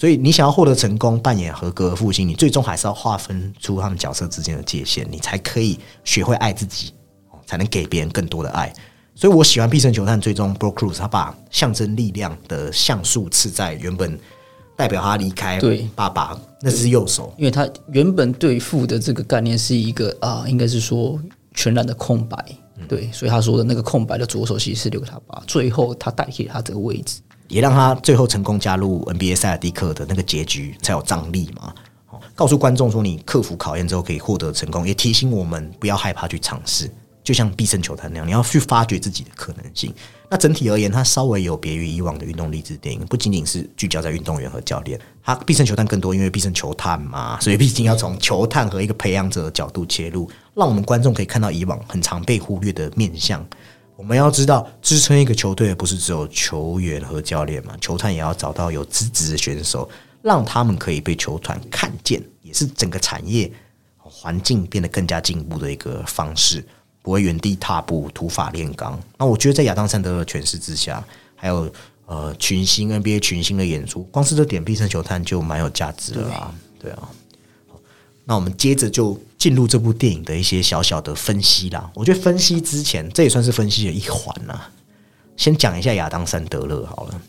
[0.00, 6.94] 所以你想要获得成功，扮演合格的父亲，你最终还是要划分出他们角色之间的界限，你才可以学会爱自己，
[7.44, 8.72] 才能给别人更多的爱。
[9.14, 14.18] 所以我喜欢《必胜球探》最终 Bro Cruz 他把象征力量的像素刺在原本
[14.74, 21.20] 代表他离开对爸爸那只右手，因为他原本对父的这个概念是一个啊，应该是说
[21.52, 22.42] 全然的空白，
[22.88, 27.20] 对，所以他说的那个空白的左手其实是留给他爸，最后他代替他这个位置。
[27.50, 31.74] 也让他最后成功加入 NBA 塞尔蒂克的那个结局才有张力嘛。
[32.08, 36.90] 哦告诉观众说，你克服考验之后可以获得成功，也提醒我们不要害怕去尝试，
[37.22, 39.92] 就像必胜球探那样，你要去发掘自己的可能性。
[40.30, 53.44] 那整体而言，它稍微有别于以往的运动励志电影，不仅仅是聚焦在运动员和教练，它必胜球探更多，因为必胜球探嘛，所以毕竟要从球探和一个培养者的角度切入，让我们观众可以看到以往很常被忽略的面向。
[54.00, 59.86] 我们要知道，支撑一个球队不是只有球员和教练嘛，球探也要找到有资质的选手，
[60.22, 63.52] 让他们可以被球团看见，也是整个产业
[63.98, 66.64] 环境变得更加进步的一个方式，
[67.02, 68.98] 不会原地踏步、土法炼钢。
[69.18, 71.04] 那我觉得在亚当·山德的诠释之下，
[71.36, 71.70] 还有
[72.06, 76.54] 呃群星 NBA 群星的演出，光是这点必胜球探就蛮有价值了啦。
[76.80, 77.06] 对啊，
[78.30, 81.90] 那我们接着就进入这部电影的一些小小的分析啦。
[81.96, 84.70] 我觉得分析之前，这也算是分析的一环啦。
[85.36, 87.20] 先讲一下亚当·山德勒好了，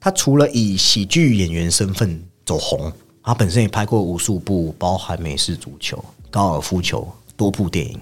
[0.00, 2.92] 他除了以喜剧演员身份走红，
[3.22, 7.96] 他本身也拍过无数部，包含美式足球、高尔夫球多部电影。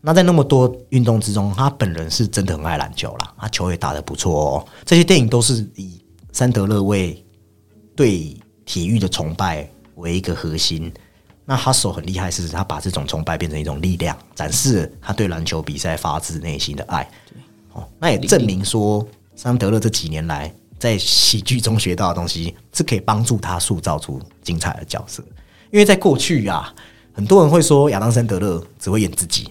[0.00, 4.68] 那在那么多运动之中，他本人是真的很爱篮球啦，他球也打得不错哦。
[4.84, 6.00] 这些电影都是以
[6.32, 7.20] 山德勒为
[7.96, 10.92] 对体育的崇拜为一个核心。
[11.50, 17.10] 那他手很厉害，是他把这种崇拜变成一种力量，展示了他对篮球比赛发自内心的爱。
[17.72, 19.02] 哦，那也证明说，
[19.34, 25.24] 桑德勒这几年来在喜剧中学到的东西，是可以帮助他塑造出精彩的角色。
[25.70, 26.70] 因为在过去啊，
[27.14, 29.48] 很多人会说亚当·桑德勒只会演自己，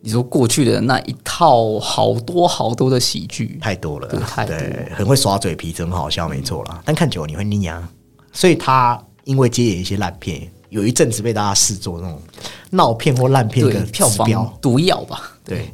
[0.00, 6.80] 你说过去的那一套好多好多的喜剧，太多了，对太多对，很会耍嘴皮子，很好笑，没错啦。
[6.84, 7.90] 但看久了你会腻啊，
[8.32, 12.22] 所以他因为接演一些烂片，有一阵子被大家视作那种
[12.70, 15.32] 闹片或烂片的票标房毒药吧？
[15.44, 15.68] 对，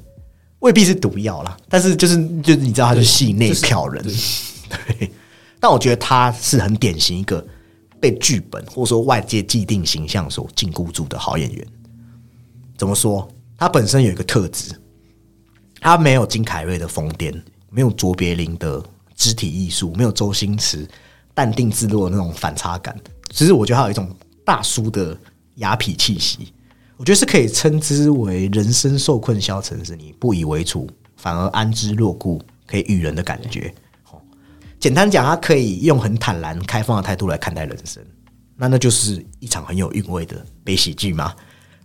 [0.61, 4.03] 未必是毒药啦，但是就是就是你知道他是戏内票人，
[4.69, 5.11] 对。
[5.61, 7.47] 但我觉得他是很典型一个
[8.01, 11.65] 被剧本或者说外界既定形象所禁锢住的好演员。
[12.77, 13.29] 怎么说？
[13.57, 14.73] 他本身有一个特质，
[15.79, 18.83] 他没有金凯瑞的疯癫，没有卓别林的
[19.15, 20.89] 肢体艺术，没有周星驰
[21.33, 22.99] 淡定自若的那种反差感。
[23.33, 24.09] 只是我觉得他有一种
[24.45, 25.17] 大叔的
[25.57, 26.53] 雅痞气息。
[26.99, 33.75] 我觉得是可以称之为人生受困消沉时，你不以为处，反而安之若故，可以与人的感觉。
[34.11, 34.21] 哦，
[34.79, 38.01] 简单讲，他可以用很坦然、开放的态度来看待人生，
[38.57, 41.35] 那那就是一场很有韵味的悲喜剧嘛。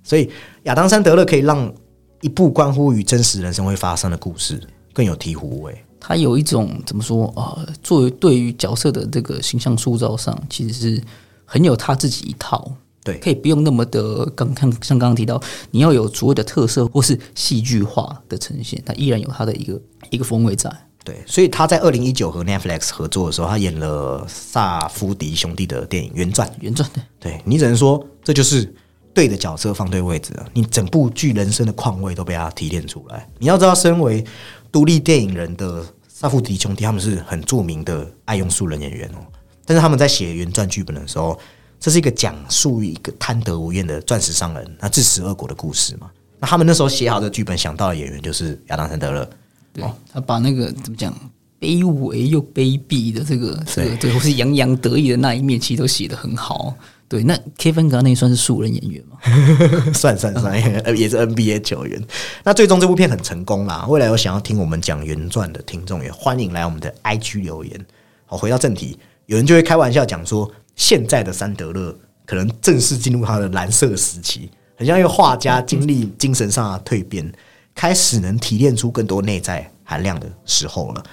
[0.04, 0.30] 所以，
[0.64, 1.74] 亚当·山德勒可以让
[2.22, 4.62] 一部关乎于真实人生会发生的故事
[4.94, 5.84] 更有醍醐味。
[6.00, 11.04] 他有一种怎么说啊、作为对于角色的这个形象塑造上，其实是
[11.48, 12.72] 很有他自己一套。
[13.04, 15.42] 对可以不用那么的刚刚像刚刚提到，
[15.72, 20.70] 你要有所谓的特色或是戏剧化的呈现，它依然有它的一个一个风味在。
[21.06, 26.54] 对，所以他在二零一九和 Netflix 合作的时候，他演了萨夫迪兄弟的电影原传。
[26.60, 28.76] 原传的对你只能说，这就是
[29.14, 30.46] 对的角色放对位置了。
[30.54, 33.26] 你整部剧人生的况味都被他提炼出来。
[33.40, 34.22] 你要知道，身为
[34.70, 39.24] 独立电影人的萨夫迪兄弟，他们是很著名的爱用素人演员哦。
[39.68, 41.38] 但是他们在写原传剧本的时候，
[41.78, 46.10] 这是一个讲述一个贪得无厌的钻石商人，那自食恶果的故事嘛。
[46.40, 49.30] 那他们那时候写好的剧本，想到的演员就是亚当·山德勒。
[49.74, 51.14] 对，他把那个怎么讲，
[51.60, 56.74] 卑微又卑鄙的这个这个对，或是洋洋得意的那一面，其实都写得很好。
[57.10, 59.18] 对，那 Kevin Garnett 算是素人演员吗？
[59.94, 60.56] 算算算，
[60.98, 62.04] 也是 NBA 球员。
[62.44, 63.86] 那最终这部片很成功啦。
[63.88, 67.86] 未来有想要听我们讲原传的听众，也欢迎来我们的 IG 留言。
[68.26, 71.94] 好，回到正题，有人就会开玩笑讲说，现在的三德勒
[72.26, 77.30] 可能正式进入他的蓝色时期，很像一个画家经历精神上的蜕变，
[77.76, 81.04] 开始能提炼出更多内在含量的时候了。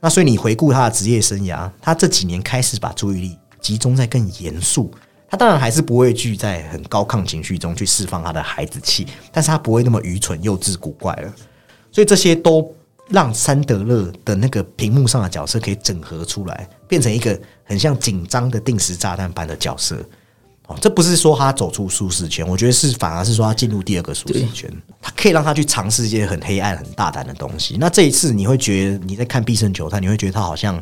[0.00, 4.88] 那所以你回顾他的职业生涯，他这几年开始把注意力集中在更严肃。
[5.28, 11.34] 他当然还是不畏惧在很高亢情绪中去释放他的孩子气，但是他不会那么愚蠢、幼稚、古怪了。
[11.90, 12.72] 所以这些都
[13.08, 19.96] 让三德勒的那个屏幕上的角色可以整合出来，变成一个很像紧张的定时炸弹般的角色。
[20.66, 24.70] 哦，这不是说他走出舒适圈，我觉得是反而是说他进入第二个舒适圈。
[25.00, 27.76] 他可以让他去尝试一些很黑暗、很大胆的东西。
[27.78, 30.76] 那这一次你会觉得你在看《必胜球探》，你会觉得他好像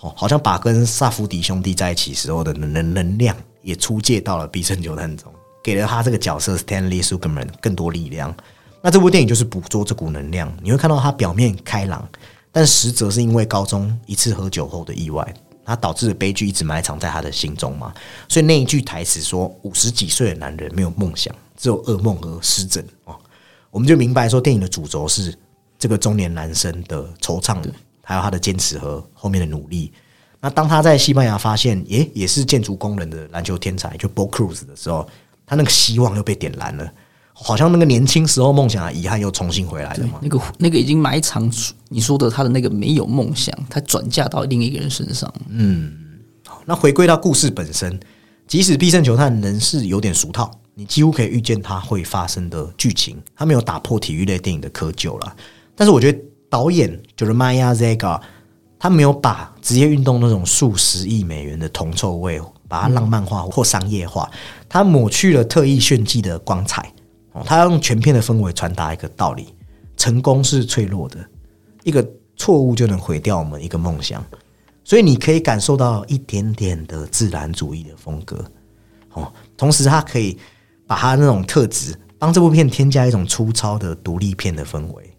[0.00, 3.36] 哦，好像把跟萨福迪兄弟在一起时候的能能量。
[3.64, 5.32] 也出借到了《必胜球探》中，
[5.62, 8.36] 给了他这个角色 Stanley Sugerman 更多力量。
[8.84, 10.54] 那这部电影就是捕捉这股能量。
[10.62, 12.06] 你会看到他表面开朗，
[12.52, 15.26] 但实则是因为高中一次喝酒后的意外，
[15.64, 17.94] 他导致的悲剧一直埋藏在他的心中嘛。
[18.28, 23.16] 所以那一句台词说：“五十几岁的男人没有梦想，只有噩梦和失枕。”哦，
[23.70, 25.34] 我们就明白说，电影的主轴是
[25.78, 27.56] 这个中年男生的惆怅，
[28.02, 29.90] 还有他的坚持和后面的努力。
[30.40, 35.08] 那当他在西班牙发现，耶，也是建筑工人的篮球天才，就 Bo Cruz 的时候，
[35.46, 36.92] 他那个希望又被点燃了，
[37.36, 40.20] 好像那个年轻时候梦想的遗憾又重新回来了嘛。
[40.22, 41.50] 那个那个已经埋藏，
[41.88, 45.30] 你说的他的那个没有梦想，他转嫁到另一个人身上。
[45.48, 45.92] 嗯，
[46.46, 47.98] 好，那回归到故事本身，
[48.46, 55.36] 即使必胜球探仍是有点俗套，你几乎可以预见它会发生的剧情，他没有打破体育类电影的窠臼了。
[55.74, 56.18] 但是我觉得
[56.48, 58.20] 导演就是 Maya Zaga。
[58.76, 64.30] 他没有把职业运动那种数十亿美元的铜臭味，把它浪漫化或商业化，
[64.68, 66.92] 他抹去了特意炫技的光彩。
[67.34, 69.54] 哦，他要用全片的氛围传达一个道理：
[69.96, 71.18] 成功是脆弱的，
[71.82, 72.04] 一个
[72.36, 74.24] 错误就能毁掉我们一个梦想。
[74.82, 78.44] 所以你可以感受到一点点的自然主义的风格。
[79.12, 80.38] 哦，同时他可以
[80.86, 85.10] 把他那种特质帮这部片添加一种粗糙的独立片的氛围。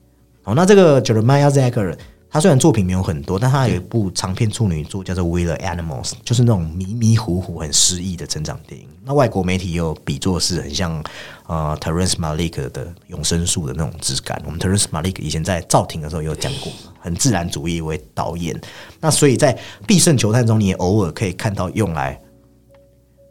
[0.44, 1.96] 哦，那这个 Jeremiah Zager。
[2.36, 8.90] 他虽然作品没有很多，但他有一部长篇处女作叫做《We the Animals》，就是那种迷迷糊糊、很诗意的成长电影。
[9.06, 11.02] 那外国媒体也有比作是很像
[11.48, 14.42] 呃 Terence Malick 的《永生树》的那种质感。
[14.46, 16.70] 我们 Terence Malick 以前在赵婷的时候有讲过，
[17.00, 18.60] 很自然主义为导演。
[19.00, 19.54] 那所以在
[19.88, 22.20] 《必胜球探》中，你也偶尔可以看到用来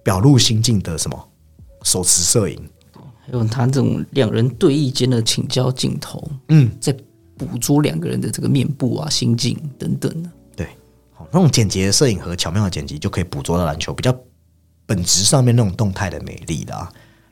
[0.03, 1.29] 表露心境的什么
[1.83, 2.59] 手持摄影，
[3.27, 6.27] 还有他这种两人对弈间的请教镜头。
[6.49, 6.97] 嗯，在。
[7.37, 10.69] 捕捉两个人的这个面部啊、心境等等的，对，
[11.13, 14.17] 好那种简洁的摄影和巧妙的剪辑，就可以捕捉到篮球比较
[14.87, 16.75] 本质上面那种动态的美丽的。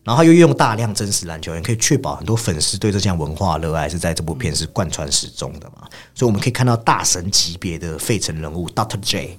[0.05, 5.86] 然后他又用大量真实篮球员，可以确保很多粉丝对这项文化热爱是在这部片是贯穿始终的嘛。
[6.12, 9.38] 所以我们可以看到大神级别的费城人物 Doctor J。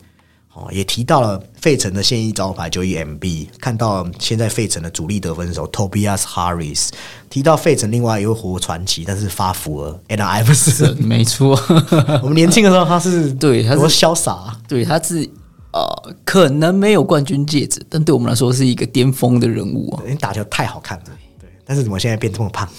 [0.55, 6.89] 哦，也提到了费城的现役招牌就一 MB，看到现在费城的主力得分手 Tobias Harris，
[7.27, 11.59] 提到费城另外一位活传奇，但是发福了 a n d I 不是没错，
[12.21, 15.27] 我们年轻的时候他是对他多潇洒，对他是
[15.71, 21.03] 呃可能没有冠军戒指，但对我们来说是一个巅峰的人物啊，你打球太好看了，
[21.41, 22.69] 对，但是怎么现在变这么胖？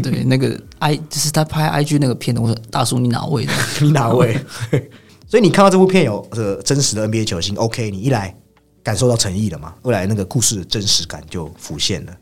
[0.00, 3.52] 对，那个 I 就是他拍 IG 那个片的，我说大叔你哪位的？
[3.80, 4.38] 你哪位？
[5.30, 8.34] 所以你看到这部片有呃真实的 NBA 球星，OK，你一来
[8.82, 9.72] 感受到诚意了嘛？
[9.84, 12.12] 二来那个故事的真实感就浮现了。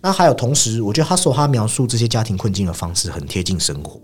[0.00, 4.00] 那还有同时，我觉得他说他描述这些家庭困境的方式很贴近生活，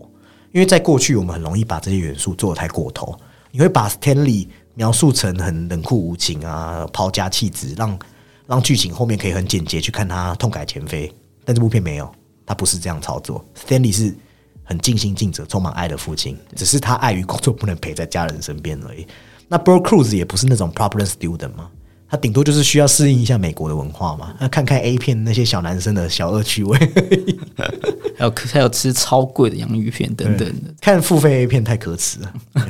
[0.53, 3.13] 因为在过去我们很容易把这些元素做的太过头。
[3.51, 7.99] 你会把 Stanley 描述成很冷酷无情啊，抛家弃子，让
[8.47, 11.13] 让剧情后面可以很简洁去看他痛改前非。
[11.45, 12.09] 但这部片没有，
[12.47, 13.45] 他不是这样操作。
[13.67, 14.15] Stanley 是。
[14.73, 19.07] 很尽心尽责、充满爱的父亲，只是他碍于工作不能陪在家人身边而已。
[19.49, 21.69] 那 Bro Cruz 也不是那种 problem student 嘛，
[22.09, 26.79] 他顶多就是需要适应一下美国的文化嘛，那看看 A 片那些小男生的小恶趣味，
[28.17, 32.33] 还有还有吃超贵的洋芋片等等的，看付费 A 片太可耻了。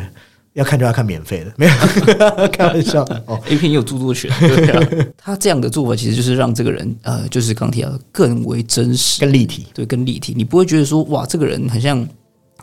[0.54, 1.72] 要看就要看免费的，没有
[2.52, 3.02] 开玩笑。
[3.26, 4.30] 哦，A 片也有著作权。
[4.40, 10.34] 对 他这样的做法其实就是让这个人呃，就是刚提到更为真实、更立体，对，更立体。
[10.36, 12.06] 你不会觉得说哇，这个人很像，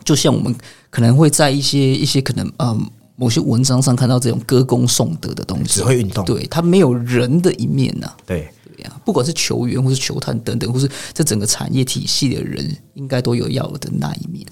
[0.03, 0.53] 就像我们
[0.91, 2.77] 可能会在一些一些可能呃
[3.15, 14.45] 某些文章上看到这种歌功颂德的东西，只会运动，对他没有人的一面呐、对，对呀、不管是球员或是球探等等，或是这整个产业体系的人，应该都有要的那一面。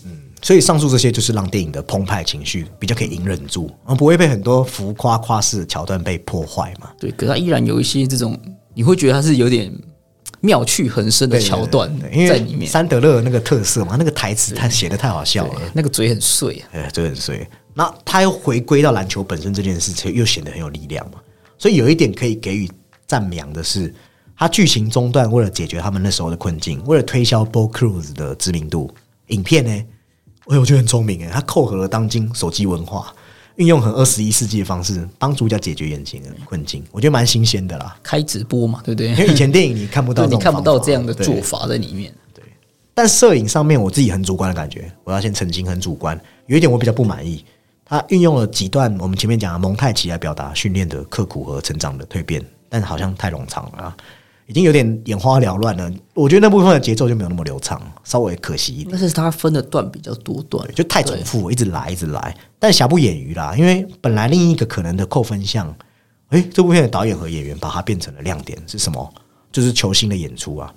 [0.48, 6.89] 所以上述这些就是让电影的澎湃情绪比较可以隐忍住，而不会被很多浮夸夸饰的桥段被破坏嘛。
[6.98, 8.39] 对，可它依然有一些这种，
[8.74, 9.70] 你会觉得它是有点
[10.39, 12.66] 妙趣横生的对桥段因为在里面。
[12.66, 17.45] 三德勒有那个特色嘛，那个台词他写的太好笑了，那个嘴很碎啊， 哎，嘴很碎。
[17.74, 21.20] 那他又回归到篮球本身这件事情，又显得很有力量嘛。
[21.58, 22.72] 所以有一点可以给予
[23.06, 23.93] 赞扬的是，
[24.38, 28.89] 他剧情中段为了解决他们那时候的困境，为了推销 Bo Cruz 的知名度，
[29.28, 29.86] 影片呢，
[30.50, 33.14] 哎，我觉得很聪明哎，他扣合了当今手机文化，
[33.56, 37.98] 运用很二十一世纪的方式帮助家解决眼前的困境，我觉得蛮新鲜的啦。
[38.02, 39.10] 开直播嘛，对不对？
[39.10, 42.14] 因为以前电影你看不到 你看不到这样的做法在里面。
[42.34, 42.43] 对
[42.93, 46.20] 但摄影上面我自己很主观的感觉，我要先澄清很主观。
[46.48, 47.43] 有一点我比较不满意，
[47.86, 53.98] 他运用了几段我们前面讲的蒙太奇来表达训练的刻苦和成长的蜕变，但好像太冗长了啊，
[54.48, 55.91] 已经有点眼花缭乱了。
[56.14, 58.89] 我觉得那部分的节奏就没有那么流畅，稍微可惜一点。
[58.91, 63.54] 但是它分的段比较多段，就太重复，一直来，一直来，但瑕不掩瑜啦。
[63.58, 65.74] 因为本来另一个可能的扣分项，
[66.30, 69.14] 诶，这部片的导演和演员把它变成了亮点是什么？
[69.52, 70.74] 就是球星的演出啊。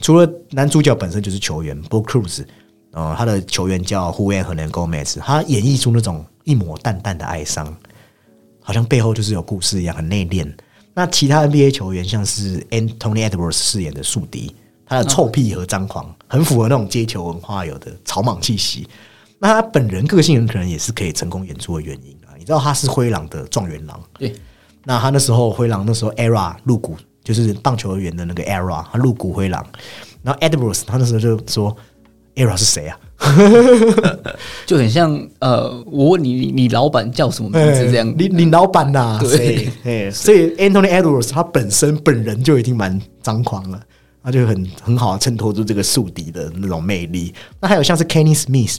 [0.00, 2.44] 除了男主角本身就是球员 Bo Cruz，
[2.90, 7.74] 呃，他的球员叫 Juan h e n a n Gomez，他演绎出那种一抹淡淡的哀伤，
[8.60, 10.52] 好像背后就是有故事一样，很内敛。
[10.94, 14.54] 那其他 NBA 球员像是 Anthony Edwards 饰演的宿敌，
[14.86, 18.88] 他的臭屁和张狂，很符合那种街球文化有的草莽气息。
[19.40, 22.32] 那他本人个性可能也是可以成功演出的原因啊。
[22.38, 24.32] 你知道他是灰狼的状元郎，对，
[24.84, 29.66] 那他那时候灰狼那时候 era 入股就是棒球员的那个 era，他入股灰狼。
[30.22, 31.76] 然后 Edwards 他那时候就说
[32.36, 32.96] era 是谁啊？
[34.66, 38.14] 就很像呃，我问你，你你老板叫什么名字这样？
[38.16, 43.80] 你你老板呐、对 所以 Anthony Edwards 他本身本人就已经蛮张狂了，
[44.22, 47.34] 他就很很好地衬托出这个宿敌的那种魅力。
[47.60, 48.76] 那还有像是 Kenny Smith，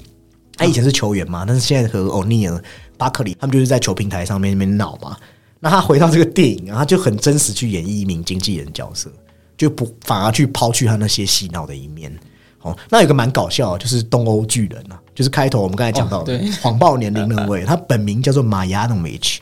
[0.55, 2.61] 他以前是球员嘛，但是现在和 O'Neal、
[2.97, 5.17] 巴克利他们就是在球平台上面那边闹嘛。
[5.59, 9.11] 那他回到这个电影啊，他就很真实去演绎一名经纪人角色，
[9.57, 12.11] 就不反而去抛去他那些嬉闹的一面。
[12.65, 19.39] 哦，那有个蛮搞笑，就是东欧巨人啊，就是开头我们刚才讲到的谎报年龄那位，他本名叫做马亚诺维奇，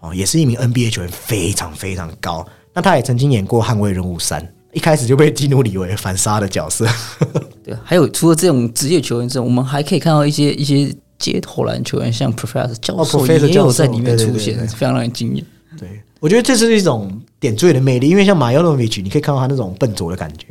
[0.00, 2.44] 哦，也是一名 NBA 球员，非常非常高。
[2.72, 6.84] 那他也曾经演过《捍卫任务三》，一开始就被基努里维反杀的角色。
[7.62, 15.46] 对，还有除了这种职业球员之外，我们还可以看到一些一些街头篮球员，像 Professor 教哦授也有在里面出现，非常让人惊艳。
[15.78, 20.48] 对，我觉得这是一种点缀的魅力，因为像马亚诺维奇，你可以看到他那种笨拙的感觉，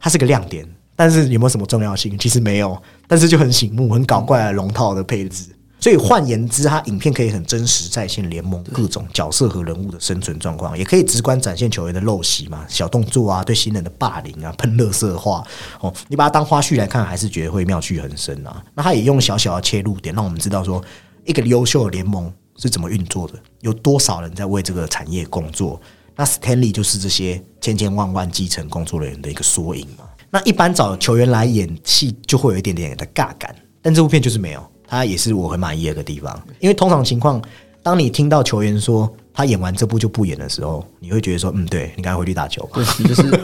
[0.00, 0.66] 他是个亮点，
[1.00, 2.18] 但是有没有什么重要性？
[2.18, 2.76] 其实没有，
[3.08, 5.46] 但是就很醒目、很搞怪的龙套的配置。
[5.80, 15.42] 所以换言之，它影片可以很真实再现联盟各种角色和人物的生存状况，也可以直观展现球员的陋习嘛，小动作啊，对新人的霸凌啊，喷乐色话
[15.80, 18.62] 哦，你把它当花絮来看，还是觉得会妙趣横生啊。
[18.74, 20.84] 那他也用小小的切入点，让我们知道说
[21.24, 25.80] 一个优秀的联盟是怎么运作的，有多少人在为这个产业工作。
[26.14, 30.04] 那 Stanley 就是这些千千万万基层工作人员的一个缩影嘛。
[30.30, 36.40] 那一般找球员来演戏，就会有一点点的尬感，但这部片就是没有，它也是我很满意的一个地方。
[36.60, 37.42] 因为通常情况，
[37.82, 42.80] 当你听到球员说他演完这部就不演的时候，你会觉得说，嗯，对你赶快回去打球吧。
[43.08, 43.40] 就是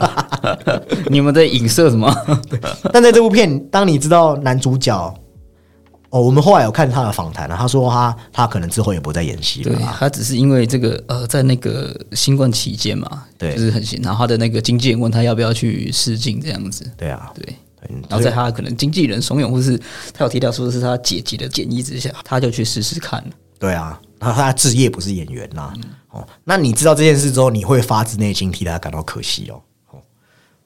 [1.11, 2.15] 你们在影射什么？
[2.93, 5.13] 但在这部片，当你知道男主角，
[6.11, 9.85] 哦，我们后来有看他的访谈啊，他说他他可能之后也不再演戏了对。
[9.99, 17.55] 他只是因为这个呃，在那个新冠期间嘛，对就是很闲，然后他的那个经纪人问他要不要去试镜这样子，对啊，对。
[18.09, 19.81] 然后在他可能经纪人怂恿，或是
[20.13, 23.31] 他有提到说是他姐姐的建议之下，他就去试试看了。
[23.61, 25.73] 对啊，他他职业不是演员呐、
[26.11, 29.61] 哦，那你知道这件事之后，你会发自内心替他感到可惜哦。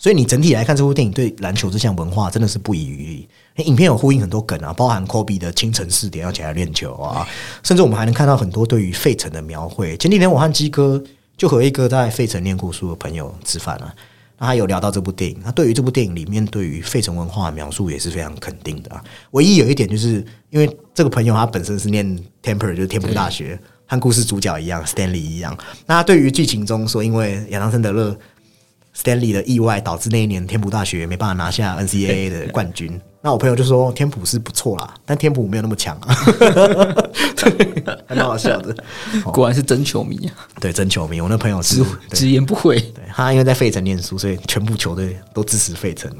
[0.00, 3.28] 哦，所以你整体来看，这部电影对篮球这项文化真的是不遗余力。
[3.66, 7.28] 影片有呼应很多梗啊，包含科比的清晨四点要起来练球啊，
[7.62, 9.94] 甚至我们还能看到很多对于费城的描绘。
[9.98, 11.02] 前几天我和鸡哥
[11.36, 13.94] 就和一个在费城念过书的朋友吃饭啊，
[14.38, 19.04] 那他有聊到这部电影，他对于这部电影里面对于费城文化的描述也是非常肯定的啊。
[19.32, 22.06] 唯一有一点就是因为这个朋友他本身是念
[22.42, 25.54] Temper，就是天普大学，和故事主角一样，Stanley 一样。
[25.84, 28.16] 那他对于剧情中说，因为亚当森德勒
[28.96, 33.00] Stanley 的意外导致那一年天普大学没办法拿下 NCAA 的冠军。
[33.22, 36.14] 那我朋友就说天普是不错啦，但天普没有那么强啊，
[37.36, 38.74] 对， 还蛮好笑的。
[39.30, 42.80] 果然是真球迷啊，对，真球迷，我那朋友是直直言不讳。
[42.80, 46.10] 对他因为在费城念书，所以全部球队都支持费城。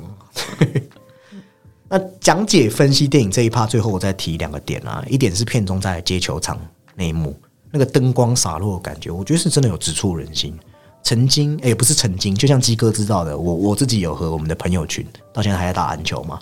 [1.89, 6.61] 那讲解分析电影这一趴，最后我再提两个点啊，一点是片中在接球场
[6.95, 7.35] 那一幕，
[7.73, 10.55] 那个灯光洒落的感觉，我觉得是真的有直触人心。
[11.03, 16.39] 曾经，也不是曾经，就像鸡哥知道的，我我自己有和我们的朋友群到现在还在打篮球嘛，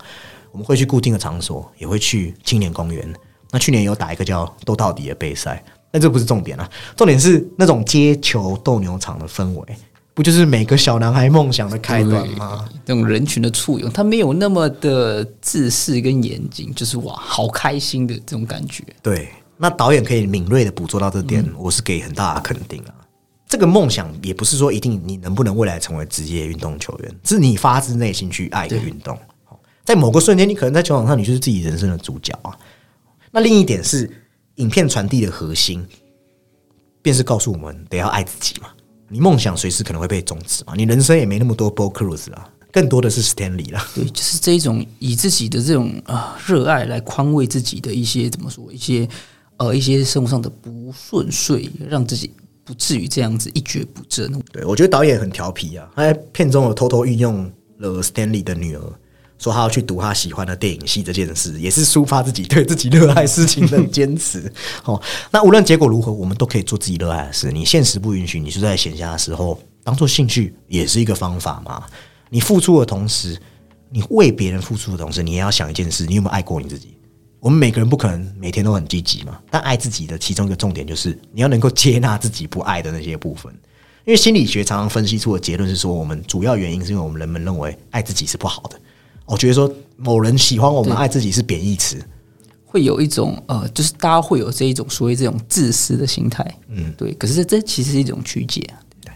[0.52, 3.08] 我们会去固定的场所，也会去青年公园。
[3.50, 9.76] 那去年有打一个叫“斗到底”的杯赛，但这不是重点啊，重点是那种街球斗牛场的氛围，
[10.12, 12.68] 不就是每个小男孩梦想的开端吗？
[12.84, 18.84] 那种人群的簇拥，他没有那么的自私跟严谨，就是哇，好开心的这种感觉。
[19.00, 22.92] 对，那导演可以敏锐的捕捉到这点，我是给很大的肯定啊。
[23.48, 29.18] 这个梦想也不是说一定你能不能未来成为职业运动球员，是你发自内心去爱一个运动。
[29.84, 32.54] 在某个瞬间，你可能在球场上，你就是自己人生的主角啊。
[33.30, 34.10] 那另一点是，
[34.56, 35.82] 影片传递的核心，
[37.00, 38.68] 便是告诉我们得要爱自己嘛。
[39.08, 43.82] 你梦想随时可能会被终止嘛，你人生也没那么多 Bo Cruz 啊，更多的是 Stanley 了。
[43.94, 49.08] 对，就是这一种以自己的这种啊热爱来宽慰自己的一些怎么说，一些
[49.56, 52.30] 呃一些生活上的不顺遂，让自己。
[52.68, 54.30] 不至于这样子一蹶不振。
[54.52, 58.82] 对我觉得导演很调皮啊，他在片中有偷偷运用了 Stanley 的女儿，
[59.38, 64.52] 说他要去读他喜欢的电影系这件事，也是抒发自己对自己热爱事情的坚持。
[64.84, 65.00] 哦，
[65.30, 67.50] 那无论结果如何，我们都可以做自己热爱的事。
[67.50, 71.82] 你现实不允许，你是在闲暇的时候当做兴趣，也是一个方法嘛。
[72.28, 73.40] 你付出的同时，
[73.88, 76.97] 你为别人付出的同时，你也要想一件事：你有没有爱过你自己？
[77.40, 83.52] 我们每个人不可能每天都很积极嘛，但爱自己的其中一个重点就是你要能够接纳自己不爱的那些部分。
[84.04, 88.80] 因为心理学常常分析出的结论是说，我们主要原因是因为我们人们认为爱自己是不好的。
[89.24, 92.02] 我觉得说某人喜欢我们爱自己是贬义词，
[92.64, 96.44] 会有一种呃，就是大家会有这一种所谓这种自私的心态。
[96.68, 97.12] 嗯，对。
[97.14, 98.68] 可是这其实是一种曲解，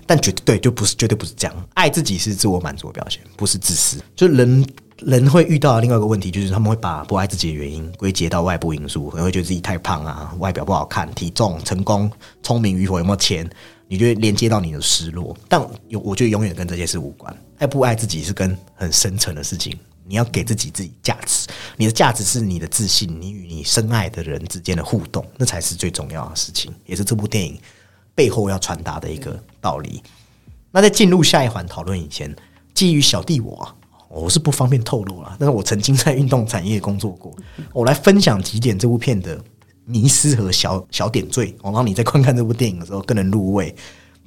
[0.06, 1.68] 但绝对就不是绝对不是这样。
[1.74, 3.96] 爱自己是自我满足的表现，不是自私。
[4.14, 4.64] 就人。
[5.07, 12.11] 人会遇到另外一个问题，就是他们会把不爱自己的原因归结到外部因素，可能会觉得自己太胖啊，外表不好看，体重、成功、
[12.42, 13.48] 聪明与否、有没有钱，
[13.88, 15.36] 你就会连接到你的失落。
[15.48, 17.36] 但有，我觉得永远跟这些事无关。
[17.59, 19.76] 爱不爱自己是跟很深层的事情。
[20.05, 27.59] 你要给自己自己价值，你的价值是你的自信，你与你深爱的人之间的互动，那才是最重要的事情，也是这部电影
[28.14, 30.03] 背后要传达的一个道理。
[30.72, 32.34] 那在进入下一环讨论以前，
[32.74, 33.76] 基于小弟我。
[34.12, 37.34] 我是不方便透露了，但是我曾经在运动产业工作过，
[37.72, 39.38] 我来分享几点这部片的
[39.86, 43.74] 迷失和小小点缀，我让你在观看这部电影的时候更能入味。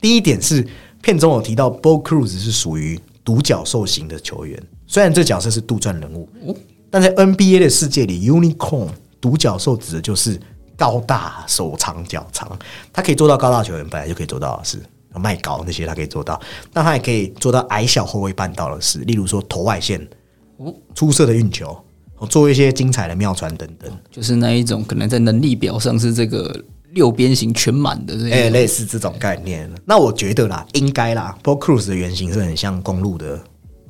[0.02, 0.66] 第一点是
[1.02, 6.28] 片中有提到，Bo Cruz 是属于独角兽型的球员，虽然这角色是杜撰人物，
[6.90, 8.90] 但在 NBA 的世界里，Unicorn
[9.22, 10.40] 独角兽指的就是
[10.76, 12.58] 高大、手长脚长，
[12.92, 14.80] 他可以做到高大球员本来就可以做到的事。
[15.20, 16.40] 卖高那些他可以做到，
[16.74, 20.08] 那他也可以做到矮小后卫办到的事，例如说投外线，
[20.94, 21.78] 出色的运球，
[22.30, 29.70] 做一些精彩的妙传等等，就是那一种可能在能力表上是这个六边形全满的，哎，类似这种概念。
[29.86, 33.40] 那我觉得啦，应该啦 p o Cruz 的原型是很像公路的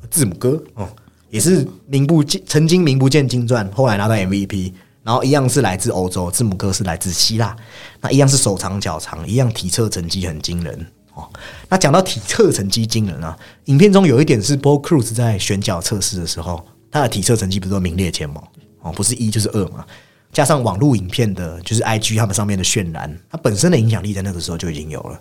[0.09, 0.87] 字母哥哦，
[1.29, 4.73] 也是名不见曾经名不见经传，后来拿到 MVP，
[5.03, 7.55] 然后一样是来自欧洲，字母哥是来自希腊，
[8.01, 10.85] 那一样是手长脚长，一样体测成绩很惊人。
[11.15, 11.27] 哦，
[11.69, 13.37] 那讲到体测成绩惊人啊！
[13.65, 18.45] 影片中有一点是 Bo Cruz 在选角测试的时候，他的体测成绩不是说名列前茅
[18.81, 19.85] 哦，不是一就是二嘛。
[20.33, 25.19] 加上网络影片的，就是 IG 他们上面的渲染，它本身的影响力在那个时候就已经有了。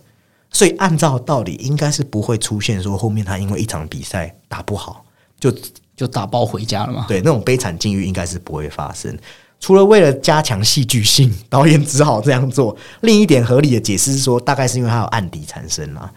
[0.50, 5.04] 所以按照道理，应该是不会出现说后面他因为一场比赛打不好，
[5.38, 5.54] 就
[5.96, 7.06] 就打包回家了嘛？
[7.08, 9.16] 对，那种悲惨境遇应该是不会发生。
[9.64, 12.76] 除了为了加强戏剧性，导演只好这样做。
[13.00, 16.12] 另一点合理的解释是说，大概是因为他有案底产生啊，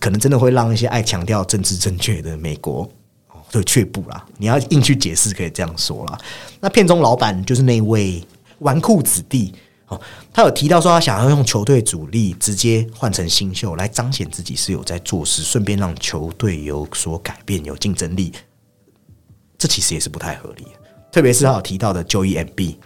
[0.00, 2.90] 可能真的会让一些爱强调政治正确的美国
[3.50, 4.26] 就却步啦。
[4.36, 6.18] 你要硬去解释，可以这样说啦。
[6.58, 8.20] 那片中老板就是那位
[8.58, 9.54] 纨绔子弟
[9.86, 10.00] 哦，
[10.32, 18.32] 他有提到说他想要用球队主力直接换成新秀，来彰显自己是有在做事，顺便让球队有所改变、有竞争力。
[19.56, 20.81] 这其实也是不太合理的。
[21.12, 22.78] 特别是他有提到的 Joey M B，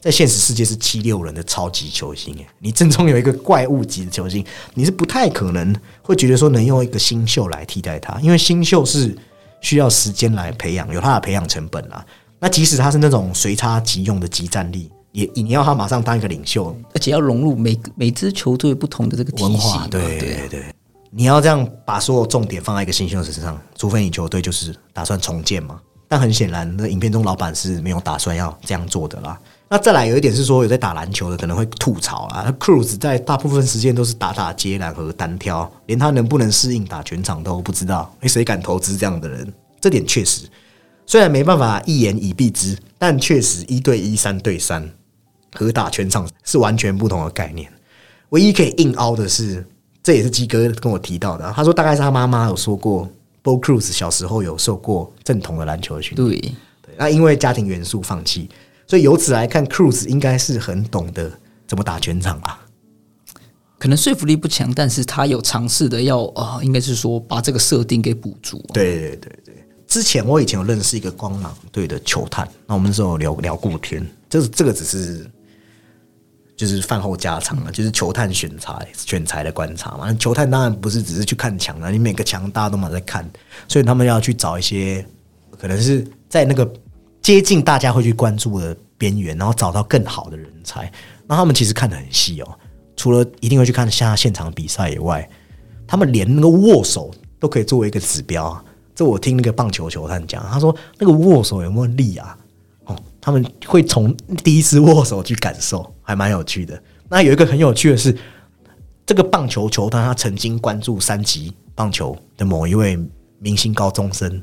[0.00, 9.16] 在现实世界是七六人的超级球星诶，你正中有一个怪物级的球星，你是不太可能会觉得说能用一个新秀来替代他，因为新秀是
[9.60, 12.04] 需要时间来培养，有他的培养成本啊。
[12.40, 20.64] 那即使他是那种随插即用的集战力，也你要他马上当一个领袖，而且要融入每每支球队不同的这个文化，对对对，
[21.10, 25.80] 你要这样把所有重点放在一个新秀身上，除非你球队就是打算重建嘛。
[26.08, 29.38] 但很显然，那影片中老板是没有打算要这样做的啦。
[29.68, 38.10] 那再来有一点是说，有在打篮球的可能会吐槽啊，Cruz 在大部分时间都是打打接篮和单挑，连他能不能适应打全场都不知道。
[38.20, 39.52] 诶，谁敢投资这样的人？
[39.78, 40.48] 这点确实，
[41.04, 44.90] 虽然没办法一言以蔽之，但确实一对一、三对三
[45.54, 47.70] 和打全场是完全不同的概念。
[48.30, 49.62] 唯一可以硬凹的是，
[50.02, 51.52] 这也是鸡哥跟我提到的。
[51.54, 53.06] 他说大概是他妈妈有说过
[53.54, 56.40] Cruz 小时候有受过正统的篮球的训练，对，
[56.82, 58.48] 对，那因为家庭元素放弃，
[58.86, 61.30] 所以由此来看，Cruz 应该是很懂得
[61.66, 62.64] 怎么打全场吧。
[63.78, 68.60] 可能说服力不强，但是他有尝试的要呃，应该是说把这个设定给补足。
[68.72, 69.54] 对对对对，
[69.86, 75.30] 之前我以前有认识一个光芒队的球探，那我们那时候有聊聊过天，就是这个只是
[76.58, 80.12] 就是饭后家常了，就是球探选材选材的观察嘛。
[80.14, 83.24] 球探当然不是只是去看墙了，你每个墙大家都嘛在看，
[83.68, 85.06] 所以他们要去找一些
[85.56, 86.68] 可能是在那个
[87.22, 90.92] 接近大家会去关注的边缘，然后找到更好的人才。
[91.28, 92.58] 那他们其实看得很细哦，
[92.96, 95.30] 除了一定会去看下现场比赛以外，
[95.86, 98.64] 他们连那个握手都可以作为一个指标啊。
[98.96, 102.36] 这我听那个棒球球探讲，他说那个握手有没有力啊？
[103.28, 106.82] 他们会从第一次握手去感受，还蛮有趣的。
[107.10, 108.16] 那有一个很有趣的是，
[109.04, 112.98] 这个棒球球探他曾经关注三级棒球的某一位
[113.38, 114.42] 明星高中生，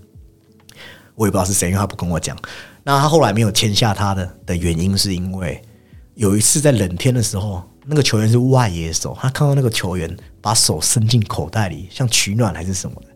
[1.15, 2.37] 我也不知道是谁，因为他不跟我讲。
[2.83, 5.59] 那他后来没有签下他的的原因，是因为
[6.13, 13.07] 有一次在冷天的时候，那个球员是外野手，他看到那个球员把手伸进口袋里，像取暖还是什么的。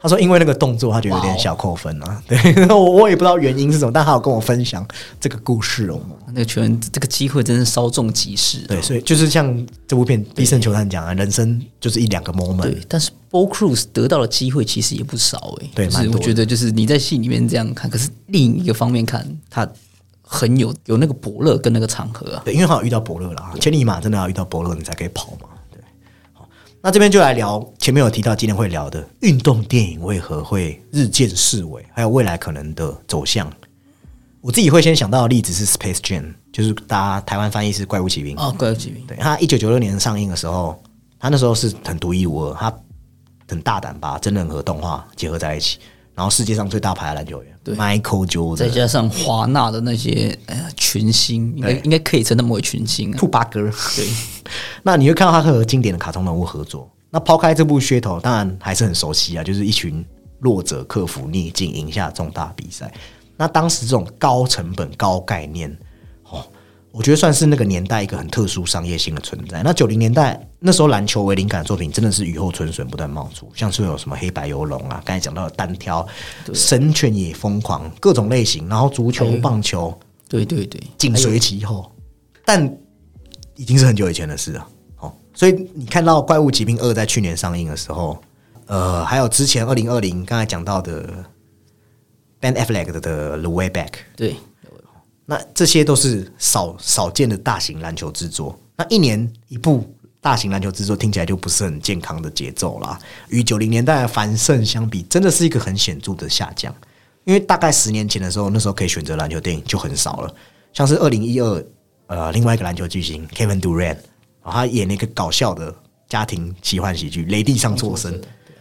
[0.00, 2.22] 他说：“因为那个动作，他觉得有点小扣分啊。
[2.28, 2.38] 对，
[2.70, 4.86] 我我也不知道原因是什么，但他有跟我分享
[5.20, 6.00] 这个故事哦。
[6.28, 8.58] 那个球员这个机会真是稍纵即逝。
[8.68, 12.62] 对，所以就是像这部片《必胜球探》讲啊，人生就是一两个 moment。
[12.62, 19.68] 对，但是 b o Cruz 得到的机会其实也不少诶、对是我觉得就是你在戏里面这样看，可是另一个方面看，他
[20.22, 22.42] 很有有那个伯乐跟那个场合啊。
[22.44, 25.48] 对，因为他有遇到伯乐了啊，千里马真的要遇到伯乐，你才可以跑嘛。
[26.80, 33.52] 那这边就来聊前面有提到今天会聊的运动电影为何会日渐式微，还有未来可能的走向。
[34.40, 38.36] 我自己会先想到的例子是 Space Jam，就是大家台湾翻译是怪物骑兵。
[38.38, 40.80] 哦，怪物骑兵，对，他一九九六年上映的时候，
[41.18, 42.72] 他那时候是很独一无二，他
[43.48, 45.80] 很大胆把真人和动画结合在一起，
[46.18, 53.16] 然后世界上最大牌的篮球员对 Michael Jordan，再加上华纳的那些呃群星，应该应该可以称他们为群星啊。
[53.16, 53.70] 兔八哥。
[53.94, 54.04] 对，
[54.82, 56.90] 那你会看到他和经典的卡通人物合作。
[57.10, 60.04] 那抛开这部噱头，当然还是很熟悉啊，就是一群
[60.40, 62.92] 弱者克服逆境，赢下重大比赛。
[63.36, 65.76] 那当时这种高成本、高概念，哦，
[66.90, 69.62] 我觉得算是那个年代一个很特殊商业性的存在。
[69.62, 76.06] 那九零年代那时候篮球为灵感的作品真的是雨后春笋不断冒出，像是有什么黑白游龙啊，刚才讲到的单挑、
[76.54, 79.96] 神犬也疯狂，各种类型，然后足球、棒球，
[80.28, 81.92] 对对对，紧随其后，
[82.44, 82.64] 但
[83.54, 84.68] 已经是很久以前的事了。
[85.00, 88.18] 哦，所以你看到《怪物骑兵二》在去年上映的时候，
[88.66, 91.24] 呃，还有之前二零二零刚才讲到的
[92.40, 93.86] Ben Affleck 的的《The Way Back》，
[94.16, 94.36] 对
[95.30, 98.58] 那这些都是少少见的大型篮球制作。
[98.74, 99.84] 那一年一部
[100.22, 102.98] 大型篮球制作，听起来就不是很健康的节奏啦。
[103.28, 106.74] 与九零年代的繁盛相比，真的是一个很显著的下降。
[107.24, 110.34] 因为大概十年前的时候，那时候可以选择篮球电影就很少了，
[110.72, 111.64] 像是二零一二，
[112.06, 113.98] 呃，另外一个篮球巨星 Kevin Durant，
[114.42, 115.74] 他演了一个搞笑的
[116.08, 118.14] 家庭奇幻喜剧《雷地上错身》，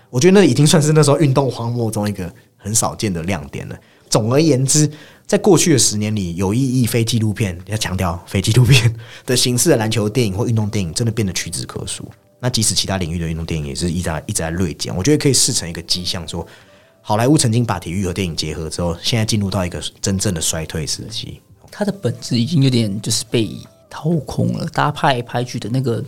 [0.10, 3.80] 我觉得那已经算是那时候运动荒漠中一个很少见的亮点了。
[4.10, 4.90] 总而言之，
[5.28, 12.10] 在过去的十年里，有意义非纪录片要强调非纪录片的形式的篮球电影或运动电影，真的变得屈指可数。
[12.40, 16.48] 那即使其他领域的运动电影也是一直在一直在锐减，我觉得可以视成一个迹象，说
[17.02, 21.42] 好莱坞曾经把体育和电影结合之后，现在进入到一个真正的衰退时期。
[21.70, 23.50] 它的本质已经有点就是被
[23.90, 26.02] 掏空了，大家拍来拍去的那个，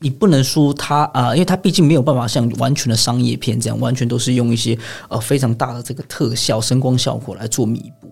[0.00, 4.76] 你不能说它啊、因为它毕竟没有办法像完全的商业片这样，完全都是用一些
[5.08, 8.10] 呃非常大的这个特效、声光效果来做弥补，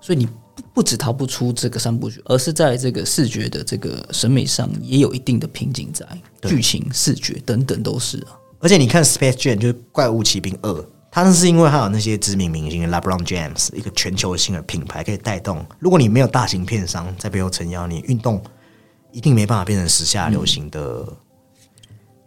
[0.00, 6.06] 所以你不不只逃不出这个三部曲，而是在这个视觉的这个审美上也有一定的瓶颈在，
[6.42, 8.36] 剧情、视觉等等都是啊。
[8.58, 10.70] 而且你看《Space Jam》就是《怪物骑兵二》，
[11.10, 15.64] 它是因为它有那些知名明星 LeBron James 一个全球性的品牌可以带动。
[15.78, 18.42] 如果你没有大型片商在背后撑腰，你运动
[19.12, 21.06] 一定没办法变成时下流行的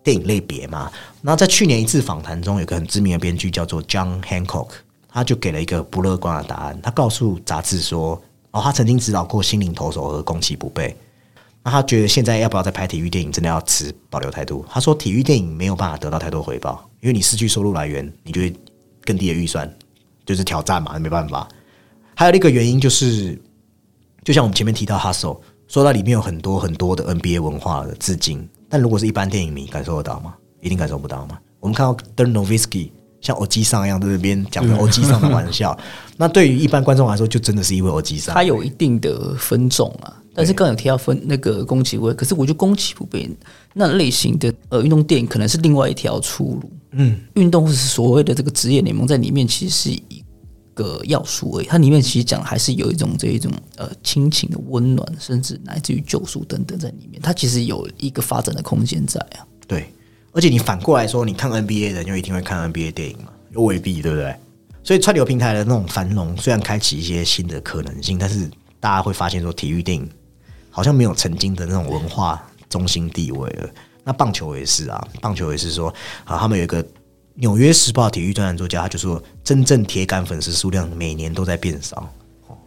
[0.04, 0.92] 电影类别嘛。
[1.22, 4.70] 那在去年一次访谈中，有个很知名的编剧叫做 John Hancock，
[5.10, 6.80] 他就给了一个不乐观的答案。
[6.82, 8.22] 他告诉杂志说
[8.52, 10.90] ：“哦，他曾经指导过《心灵投手》和《攻其不备》。”
[11.64, 14.64] 那他觉得现在要不要再拍体育电影，真的要持保留态度。
[14.70, 18.54] 他说，体育电影没有办法得到太多回报，因为你失去收入来源，你就会
[19.04, 19.68] 更低的预算，
[20.28, 21.48] 就是挑战嘛，没办法。
[22.14, 23.42] 还有一个原因就是，
[24.24, 25.36] 就像我们前面提到《Hustle》，
[25.76, 30.34] 说到里面有很多很多的 NBA 文化的致敬，但如果是一般电影迷感受得到吗？
[30.62, 31.38] 一定感受不到嘛。
[31.60, 35.78] 我们看到 d e r n o v i s k y 像欧基上一样在那边讲着欧基上的玩笑，
[36.16, 38.34] 那对于一般观众来说，就真的是因为欧基上。
[38.34, 43.36] 它有一定的分众啊，但是刚有提到分那个宫崎骏，可是我觉得宫崎骏
[43.74, 46.72] 那类型的呃运动电影可能是另外一条出路。
[46.92, 50.15] 嗯，运动或是所谓的这个职业联盟在里面其实是一
[50.76, 59.42] 个要素而已，它里面其实讲还是有一种这一种呃亲情的温暖，甚至乃至于救赎等等在里面，它其实有一个发展的空间在啊。
[59.68, 59.92] 对，
[60.32, 63.32] 而且你反过来说，你看 NBA 的，就一定会看 NBA 电影嘛？
[63.52, 64.36] 又未必，对不对？
[64.84, 68.48] 所以串流平台的那种繁荣，虽然开启一些新的可能性，但是
[68.80, 70.08] 大家会发现说，体育电影
[70.70, 73.70] 好像没有曾经的那种文化中心地位了。
[74.04, 75.92] 那棒球也是啊，棒球也是说
[76.26, 76.84] 啊，他们有一个
[77.36, 82.12] 《纽约时报》体育专栏作家，他就说，真正铁杆粉丝数量每年都在变少，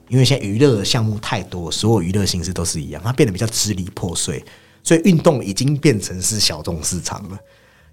[0.08, 4.44] 因为现在娱乐项目太多，所有娱乐形式都是一样，它变得比较支离破碎，
[4.82, 7.38] 所以运动已经变成是小众市场了。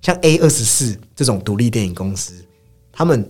[0.01, 2.33] 像 A 二十四这种独立电影公司，
[2.91, 3.27] 他们。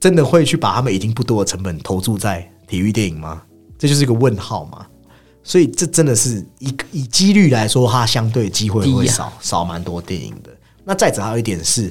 [0.00, 3.40] 真的会去把他们已经不多的成本投注在体育电影吗？
[3.78, 4.86] 这就是一个问号嘛。
[5.42, 10.54] 所以这真的是以以几率来说，它相对机会会少少蛮多电影的。
[10.84, 11.90] 那再者还有一点是，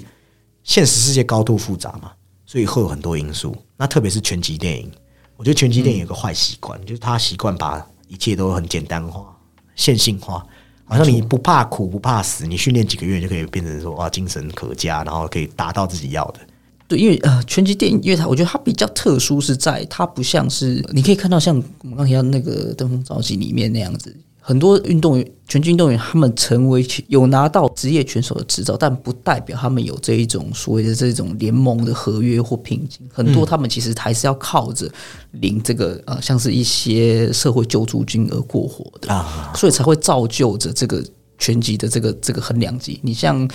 [0.64, 2.12] 现实世界高度复杂嘛，
[2.46, 3.56] 所以会有很多因素。
[3.78, 4.90] 那特别是拳击电影，
[5.36, 9.36] 我觉得拳击电影有个坏习惯，就是他习惯把一切都很简单化、
[9.76, 10.46] 线性化，
[10.86, 16.40] 好像你不怕苦不怕死，你训练几个月就可以变成说啊精神可嘉，然后可以达到自己要的。
[16.88, 24.16] 对，因为呃，拳击电影，因为它我觉得它比较特殊，是在它不像是你可以看到像我们刚提到那个《登峰造极》里面那样子，
[24.46, 33.00] 很多运动员、拳击运动员他们成为有拿到职业拳手的执照，但不代表他们有这一种所谓的这种联盟的合约或聘金。
[33.12, 34.92] 很多他们其实还是要靠着
[35.32, 41.02] 领这个呃，像是一些社会救助金而过活的啊，所以才会造就着这个
[41.38, 43.00] 拳击的这个这个衡量级。
[43.02, 43.50] 你像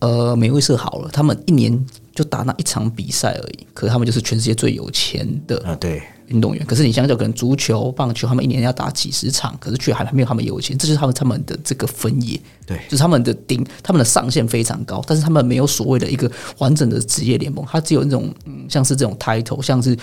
[0.00, 1.84] 呃美卫社好了，他们一年。
[2.14, 6.64] 就打那一场比赛而已，可是他们就是全世界最有钱的啊，对运动员。
[6.66, 12.40] 可是你相较可能足球、棒球，他们一年要打几十场，可是却还没有他们有钱，这就是他们他们的这个分野。
[12.66, 19.96] 对，就是他们的顶，他们的上限非常高，但是他们没有所谓的一个完整的职业联盟，它只有那种嗯，像是这种 title，像是。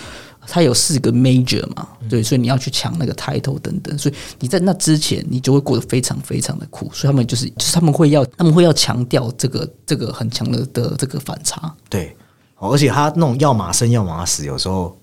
[0.47, 6.89] 它有四个 major 嘛，对，所以你要去抢那个 title 等等，所以你在那之前，你就会过得非常非常的苦。
[6.91, 11.71] 所以他们就是，就是他们会要，他们会要强调这个这个很强的的这个反差。
[11.87, 12.17] 对，
[12.55, 14.97] 而且他那种要马生要马死，有时候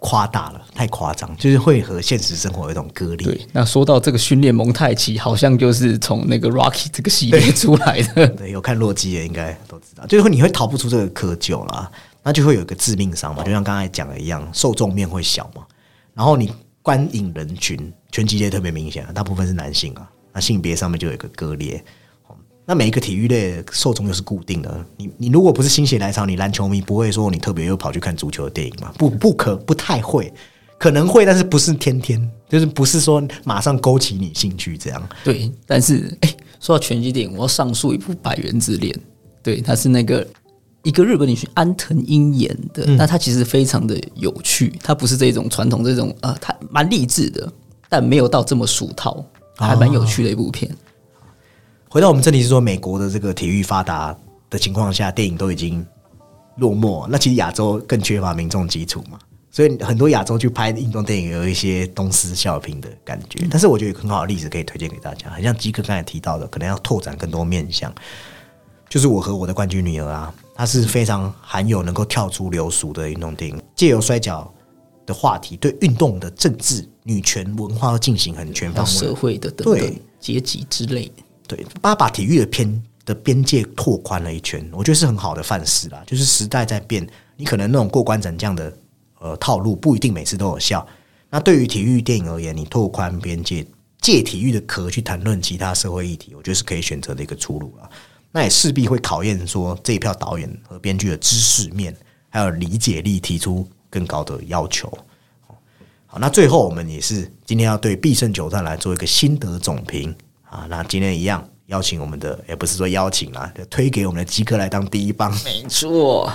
[0.00, 3.26] 夸大了，太夸张，就是会和现实生活有一种割裂。
[3.26, 8.26] 对，那说到这个训练蒙太奇，好像就是从那个 Rocky 这个系列出来的。
[8.34, 11.90] 对，有看洛基的应该都知道，就是你会逃不出这个窠臼啦。
[12.22, 15.62] 那就会有一个致命伤嘛，就像刚才讲的一样，受众面会小嘛。
[16.12, 21.82] 然后你观影人群，拳击类特别明显，大部分是男性啊，那性别上面就有一个割裂。
[22.70, 28.92] 那每一个体育类受众又是固定的，你你如果不是心血来潮，你篮球迷不会说你特别又跑去看足球的电影嘛？
[28.96, 30.32] 不不可不太会，
[30.78, 35.08] 可能会，但是不是天天，就是不是说马上勾起你兴趣这样。
[35.24, 38.94] 对，但是哎，说到拳击电影，我要上述一部《百元之恋》，
[39.42, 40.24] 对，它是那个。
[40.84, 47.52] 一个日本女星安藤英演的，那它其实非常的有趣，它不是这种传统这种呃，它蛮励志的，
[47.88, 49.22] 但没有到这么俗套，
[49.56, 50.74] 还蛮有趣的一部片。
[51.92, 54.16] 回到我们这里是说，美国的这个体育发达
[54.48, 55.84] 的情况下，电影都已经
[56.58, 59.18] 落寞，那其实亚洲更缺乏民众基础嘛，
[59.50, 63.44] 所以很多亚洲去拍运动电影有一些东施效颦的感觉。
[63.50, 67.92] 但是我觉得有很好的例子可以推荐给大家，很像基哥刚才提到的，可能要拓展更多面向。
[68.88, 74.48] 就是我和我的冠军女儿啊，她是非常含有能够跳出流俗的运动电影，借由摔跤
[75.04, 81.10] 的话题，对运动的政治、女权、文化进行很全方位、社会的等等阶级之类。
[81.50, 86.00] 对，他把体育的偏的边界拓宽了一圈，我觉得是很好的范式啦。
[86.06, 87.04] 就是时代在变，
[87.36, 88.72] 你可能那种过关斩将的
[89.18, 90.86] 呃套路不一定每次都有效。
[91.28, 93.66] 那对于体育电影而言，你拓宽边界，
[94.00, 97.90] 借体育的壳去谈论其他社会议题，我觉得是可以选择的一个出路了。
[98.30, 101.92] 那也势必会考验说这一票导演和编剧的知识面，
[102.28, 104.88] 还有理解力，提出更高的要求。
[106.06, 110.14] 好，那最后我们也是今天要对必胜九战来做一个心得总评
[110.50, 110.66] 啊。
[110.68, 115.32] 那今天一样邀请我们的，也不是说邀请啦，推给我们的基哥来当第一棒。
[115.44, 116.30] 没错。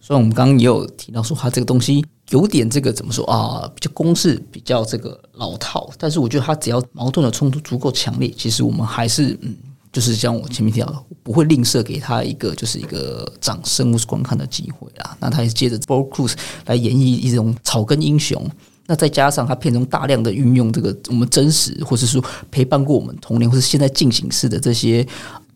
[0.00, 3.70] 所以我们刚刚也有提到说，他这个东西有点这个怎么说啊？
[3.74, 5.88] 比较公式，比较这个老套。
[5.96, 9.56] 但是我觉得他只要矛盾的冲突足够强烈，其实我们还是嗯。
[9.92, 15.16] 就是像我前面提到的，不会吝啬给他一个就是一个掌声或是观看的机会啦。
[15.18, 16.34] 那他也是借着 b o l Cruz
[16.66, 18.48] 来演绎一种草根英雄。
[18.90, 22.20] 那再加上他片中大量的运用这个我们真实，或者说
[22.50, 25.06] 陪伴过我们童年或是现在进行式的这些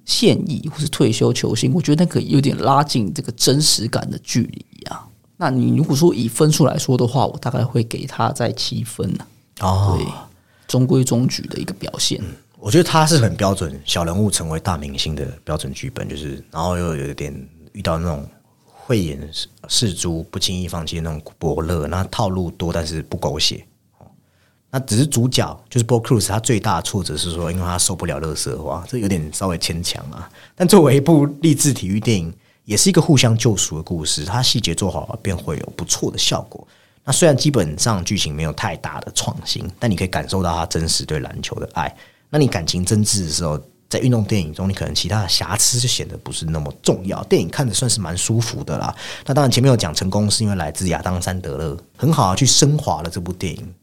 [0.05, 5.05] 现役或是退休球星，我觉得那可以有点拉近这个真实感的距离啊。
[5.37, 9.27] 那你如果说以分数来说的话，我大概会给他在七分呢。
[9.59, 9.99] 哦，
[10.69, 12.23] 中规中矩的一个表现。
[12.61, 17.35] 我觉得他是很标准小人物成为大明星的标准剧本，就是然后又有一点
[17.73, 18.25] 遇到那种
[18.87, 19.19] 慧眼
[19.69, 23.67] 识珠、不轻易放弃那种伯乐，那套路多但是不狗血。
[24.71, 30.29] 那只是主角就是 Bo Cruz，他最大的挫折是说，因为他受不了乐色化，这有点稍微牵强啊。
[30.55, 36.67] 但作为一部励志体育电影，也是一个互相救赎的故事，它细节做好了，便会有不错的效果。
[37.05, 41.97] 那虽然基本上剧情没有太大的创新，但你可以感受到他真实对篮球的爱。
[42.29, 43.57] 那你感情真挚的时候，
[43.95, 47.23] 在运动电影中，你可能其他的瑕疵就显得不是那么重要。
[47.25, 48.93] 电影看着算是蛮舒服的啦。
[49.25, 53.75] 那当然前面有讲成功是因为来自亚当·山德勒，很好啊，去升华了这部电影。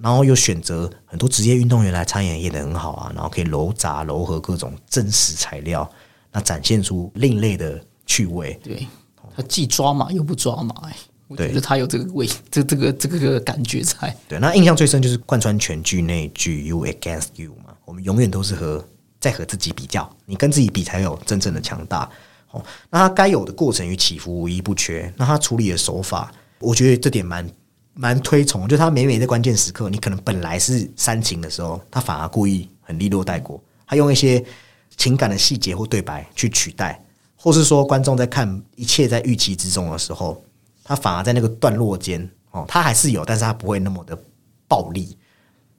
[0.00, 3.12] 然后又选择很多职业运动员来参演，演得很好啊。
[3.14, 5.88] 然后可以揉杂糅合各种真实材料，
[6.32, 8.58] 那展现出另类的趣味。
[8.64, 8.88] 对，
[9.36, 10.96] 他既抓马又不抓马、哎，
[11.28, 14.16] 我觉得他有这个味，这这个这个感觉在。
[14.26, 18.84] 对，那印象最深就是贯穿全剧那一句 “You against you” 嘛，我们永远都是和
[19.22, 22.10] 在和自己比较，你跟自己比才有真正的强大。
[22.50, 27.48] 哦，那他该有的过程与起伏无一不缺，那他处理的手法，我觉得这点蛮
[27.94, 34.44] 蛮推崇，就他每每在关键时刻，你可能本来是煽情的时候，他反而故意很利落带过，他用一些
[34.96, 37.00] 情感的细节或对白去取代，
[37.36, 40.44] 或是说观众在看一切在预期之中的时候，
[40.82, 44.18] 他反而在那个段落间哦，他还是有，但是他不会那么的
[44.68, 45.16] 暴力，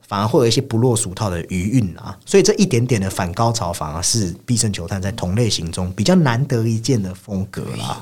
[0.07, 2.17] 反而会有一些不落俗套的余韵啊。
[2.25, 8.01] 所以这一点点的反高潮，反而是必胜球探在同类型中比较难得一见的风格啦。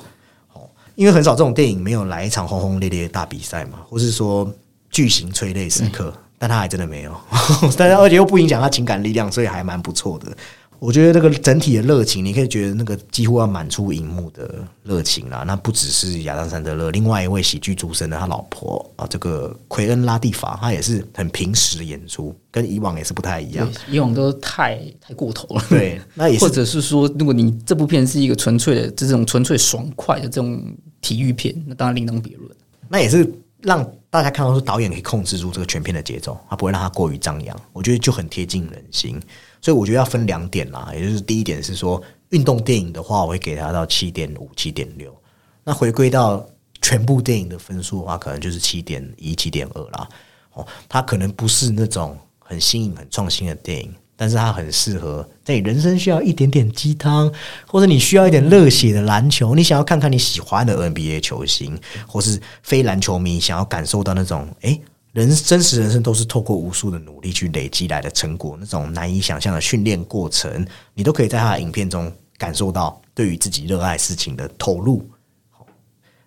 [0.53, 4.51] 哦，因为很少这种电影没有来一场轰轰烈烈的大比赛嘛，或是说
[4.89, 7.15] 巨型催泪时刻，但他还真的没有，
[7.77, 10.35] 但是而且又不影响他情感力量，所以还蛮不错的。
[10.81, 15.43] 我觉得这个整体的热情，你可以觉得那个几乎要满出荧幕的热情啦。
[15.45, 23.71] 那不只是亚当·山德勒，另外一位喜剧主神的他老婆啊，这个奎恩·拉蒂法，他也是很平实的演出，跟以往也是不太一样。
[23.87, 25.63] 以往都太太过头了。
[25.69, 30.65] 对，那也是或者是说，如果你这部片是一个纯粹的这种纯粹爽快的这种
[30.99, 32.49] 体育片，那当然另当别论。
[32.89, 39.21] 那也是让大家看到说导演可以控制住这个全片的节奏，他不会让它过于张扬，我觉得就很贴近人心。
[39.61, 45.15] 所以我觉得要分两点啦，也就是第一点是说运动电影的话，我会给它到七点五、七点六。
[45.63, 46.43] 那回归到
[46.81, 50.09] 全部电影的分数的话，可能就是七点一、七点二啦。
[50.53, 57.31] 哦，它可能不是那种很新颖、很创新的电影，但是它很适合在你人生需要一点点鸡汤，
[57.67, 64.81] 或者你需要一点热血的篮球，你想要看看你喜欢的 NBA 球星，或是非篮球迷想要感受到那种诶
[65.11, 75.05] 人真实人生都是透过无数的努力去累积来的成果，那种难以想象的训练过程，你都可以在他的影片中感受到对于自己热爱事情的投入。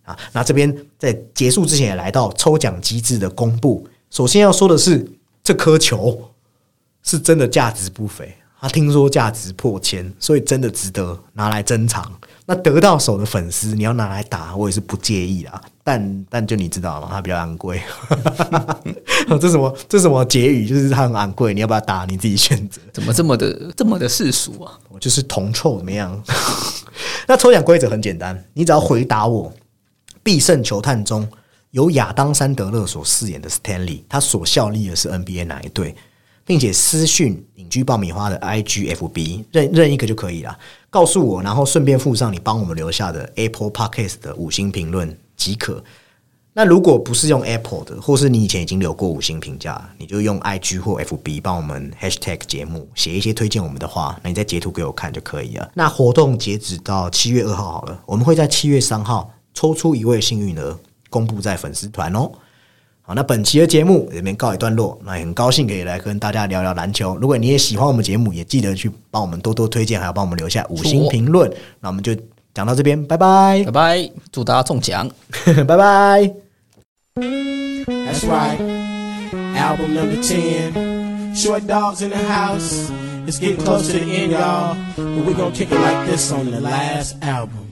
[0.02, 3.88] 啊，那这边在结束之前也来到抽奖机制的公布。
[4.10, 5.10] 首先要说的是，
[5.42, 6.30] 这颗球
[7.02, 12.12] 是真的价值不菲，他听说价值破千，所以真的值得拿来珍藏。
[12.46, 15.60] 那得到手的粉丝，你要拿来打，我也是不介意啊。
[15.82, 17.08] 但但就你知道吗？
[17.10, 17.80] 它比较昂贵。
[19.40, 20.66] 这什么这什么结语？
[20.66, 22.04] 就是它很昂贵，你要不要打？
[22.04, 22.80] 你自己选择。
[22.92, 24.78] 怎么这么的这么的世俗啊？
[24.90, 26.22] 我就是铜臭怎么样？
[27.26, 29.50] 那抽奖规则很简单，你只要回答我，
[30.22, 31.26] 《必胜球探》中
[31.70, 35.94] 由亚当·山德勒所饰演的 Stanley，他所效力的是 NBA 哪一队，
[36.44, 40.58] 并且私讯影居爆米花的 IGFB 任任一个就可以了，
[40.90, 45.82] 告诉我，然后顺便附上你帮我们留下的 Apple Podcast 的五星评论即可。
[46.56, 55.68] 那如果不是用 Apple 的，或是你以前已经留过五星评价，你就用 IG 或 FB 帮我们 Hashtag 节目写一些推荐我们的话，那你再截图给我看就可以了。
[55.74, 60.78] 那活动截止到七月二号好了，我们会在七月三号抽出一位幸运儿，
[61.10, 62.30] 公布在粉丝团哦。
[63.06, 67.14] 好，那本期的节目这边告一段落，那也很高兴可以来跟大家聊聊篮球。
[67.18, 71.52] 如果你也喜欢我们节目，也记得去帮我们多多推荐，还要帮我们留下五星评论。
[71.80, 72.16] 那我们就
[72.54, 75.06] 讲到这边，拜拜拜，拜，祝大家中奖。
[75.44, 76.32] 拜拜。
[77.16, 78.58] That's right.
[79.54, 82.90] Album number ten, Short dogs in the house.
[83.26, 84.76] It's getting close to the end, y'all.
[84.96, 87.63] But we're gonna kick it like this on the last album.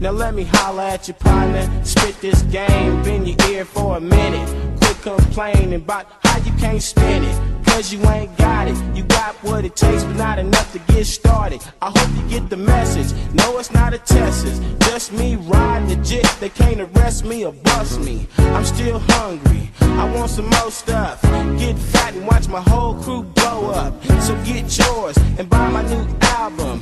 [0.00, 4.00] Now let me holler at your partner, spit this game, bend your ear for a
[4.00, 4.48] minute.
[4.80, 7.66] Quit complaining about how you can't spin it.
[7.66, 8.76] Cause you ain't got it.
[8.96, 11.60] You got what it takes, but not enough to get started.
[11.82, 13.14] I hope you get the message.
[13.34, 16.26] No, it's not a test, it's just me riding the jit.
[16.40, 18.26] They can't arrest me or bust me.
[18.38, 19.70] I'm still hungry.
[19.82, 21.20] I want some more stuff.
[21.58, 24.02] Get fat and watch my whole crew blow up.
[24.22, 26.80] So get yours and buy my new album.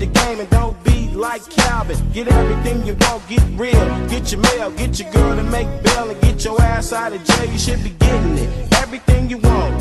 [0.00, 1.98] The game and don't be like Calvin.
[2.14, 4.08] Get everything you want, get real.
[4.08, 7.22] Get your mail, get your girl to make bail and get your ass out of
[7.22, 7.44] jail.
[7.52, 8.72] You should be getting it.
[8.76, 9.74] Everything you want,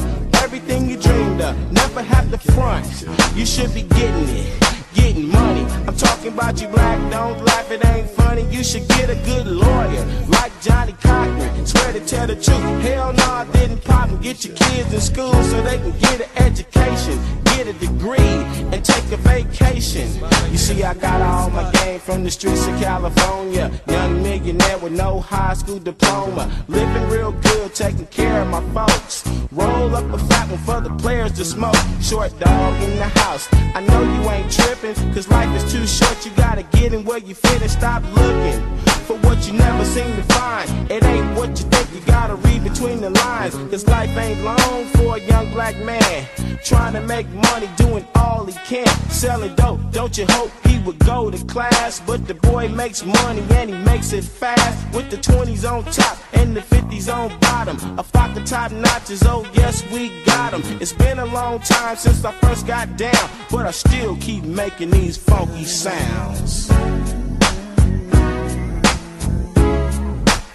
[0.44, 1.56] everything you dreamed of.
[1.72, 2.86] Never have to front.
[3.34, 4.79] You should be getting it.
[4.94, 5.66] Getting money.
[5.88, 8.44] I'm talking about you black, don't laugh, it ain't funny.
[8.50, 11.66] You should get a good lawyer, like Johnny Cochran.
[11.66, 12.82] Swear to tell the truth.
[12.82, 16.22] Hell no, I didn't pop and get your kids in school so they can get
[16.22, 18.38] an education get a degree
[18.72, 20.08] and take a vacation.
[20.52, 23.70] You see, I got all my game from the streets of California.
[23.88, 26.50] Young millionaire with no high school diploma.
[26.70, 29.28] Living real good, taking care of my folks.
[29.52, 31.76] Roll up a fat one for the players to smoke.
[32.02, 33.50] Short dog in the house.
[33.76, 36.26] I know you ain't tripping, cause life is too short.
[36.26, 40.16] You gotta get in where you fit and stop looking for what you never seem
[40.16, 40.70] to find.
[40.92, 43.56] It ain't what you think, you gotta read between the lines.
[43.72, 46.28] Cause life ain't long for a young black man.
[46.64, 48.88] Trying to make money, doing all he can.
[49.10, 52.00] Selling dope, don't you hope he would go to class?
[52.06, 54.78] But the boy makes money and he makes it fast.
[54.94, 57.78] With the 20s on top and the 50s on bottom.
[57.98, 60.62] A flock of top notches, oh yes, we got 'em.
[60.80, 63.26] It's been a long time since I first got down.
[63.50, 66.70] But I still keep making these funky sounds.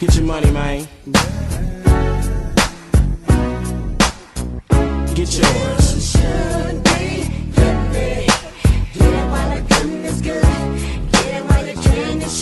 [0.05, 0.87] Get your money, man.
[5.15, 5.85] Get yours.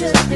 [0.03, 0.33] should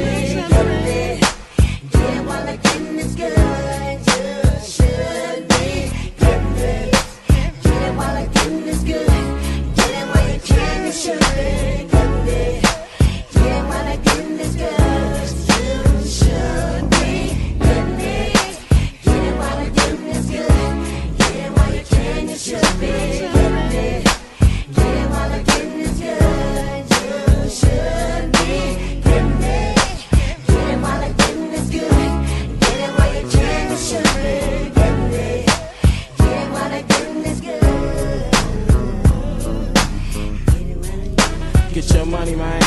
[42.07, 42.61] money, man.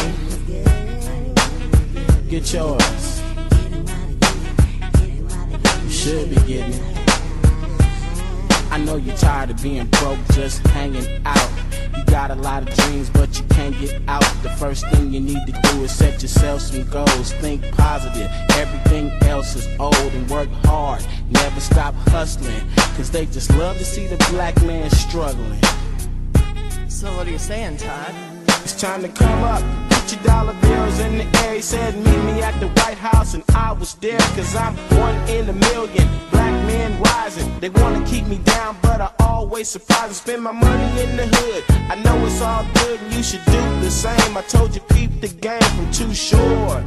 [2.28, 3.22] Get yours.
[5.82, 6.82] You should be getting it.
[8.70, 11.50] I know you're tired of being broke, just hanging out.
[11.96, 14.24] You got a lot of dreams, but you can't get out.
[14.42, 17.32] The first thing you need to do is set yourself some goals.
[17.32, 18.30] Think positive.
[18.50, 21.04] Everything else is old and work hard.
[21.30, 22.60] Never stop hustling.
[22.96, 25.60] Cause they just love to see the black man struggling.
[26.88, 28.39] So what are you saying, Todd?
[28.80, 29.62] Time to come up.
[29.90, 31.56] Put your dollar bills in the air.
[31.56, 34.18] He said, Meet me at the White House, and I was there.
[34.34, 36.08] Cause I'm one in a million.
[36.30, 37.60] Black men rising.
[37.60, 41.26] They wanna keep me down, but I always surprise and spend my money in the
[41.26, 41.62] hood.
[41.90, 44.34] I know it's all good, and you should do the same.
[44.34, 46.82] I told you, peep the game from too short.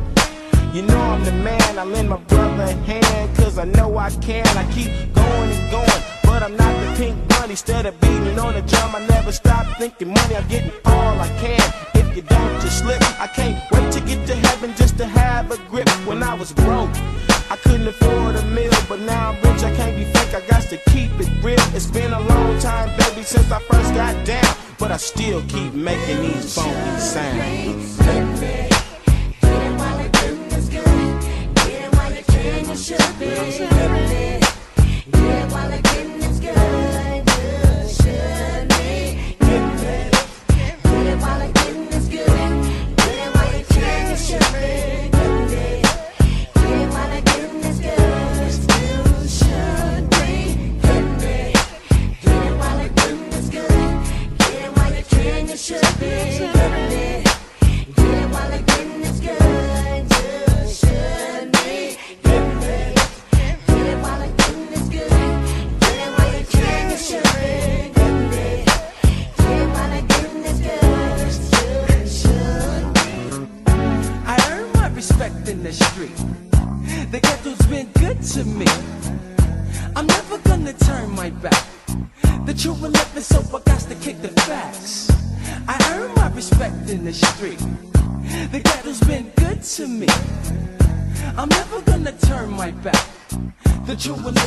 [0.73, 4.09] You know I'm the man, I lend my brother a hand, cause I know I
[4.09, 4.47] can.
[4.57, 7.51] I keep going and going, but I'm not the pink bunny.
[7.51, 10.35] Instead of beating on the drum, I never stop thinking money.
[10.35, 11.61] I'm getting all I can.
[11.93, 13.01] If you don't, just slip.
[13.25, 15.87] I can't wait to get to heaven just to have a grip.
[16.09, 16.95] When I was broke,
[17.53, 19.63] I couldn't afford a meal, but now I'm rich.
[19.63, 21.63] I can't be fake, I got to keep it real.
[21.77, 25.73] It's been a long time, baby, since I first got down, but I still keep
[25.73, 27.97] making these funky sounds.
[27.97, 28.25] Get
[34.01, 34.12] me.
[94.05, 94.42] you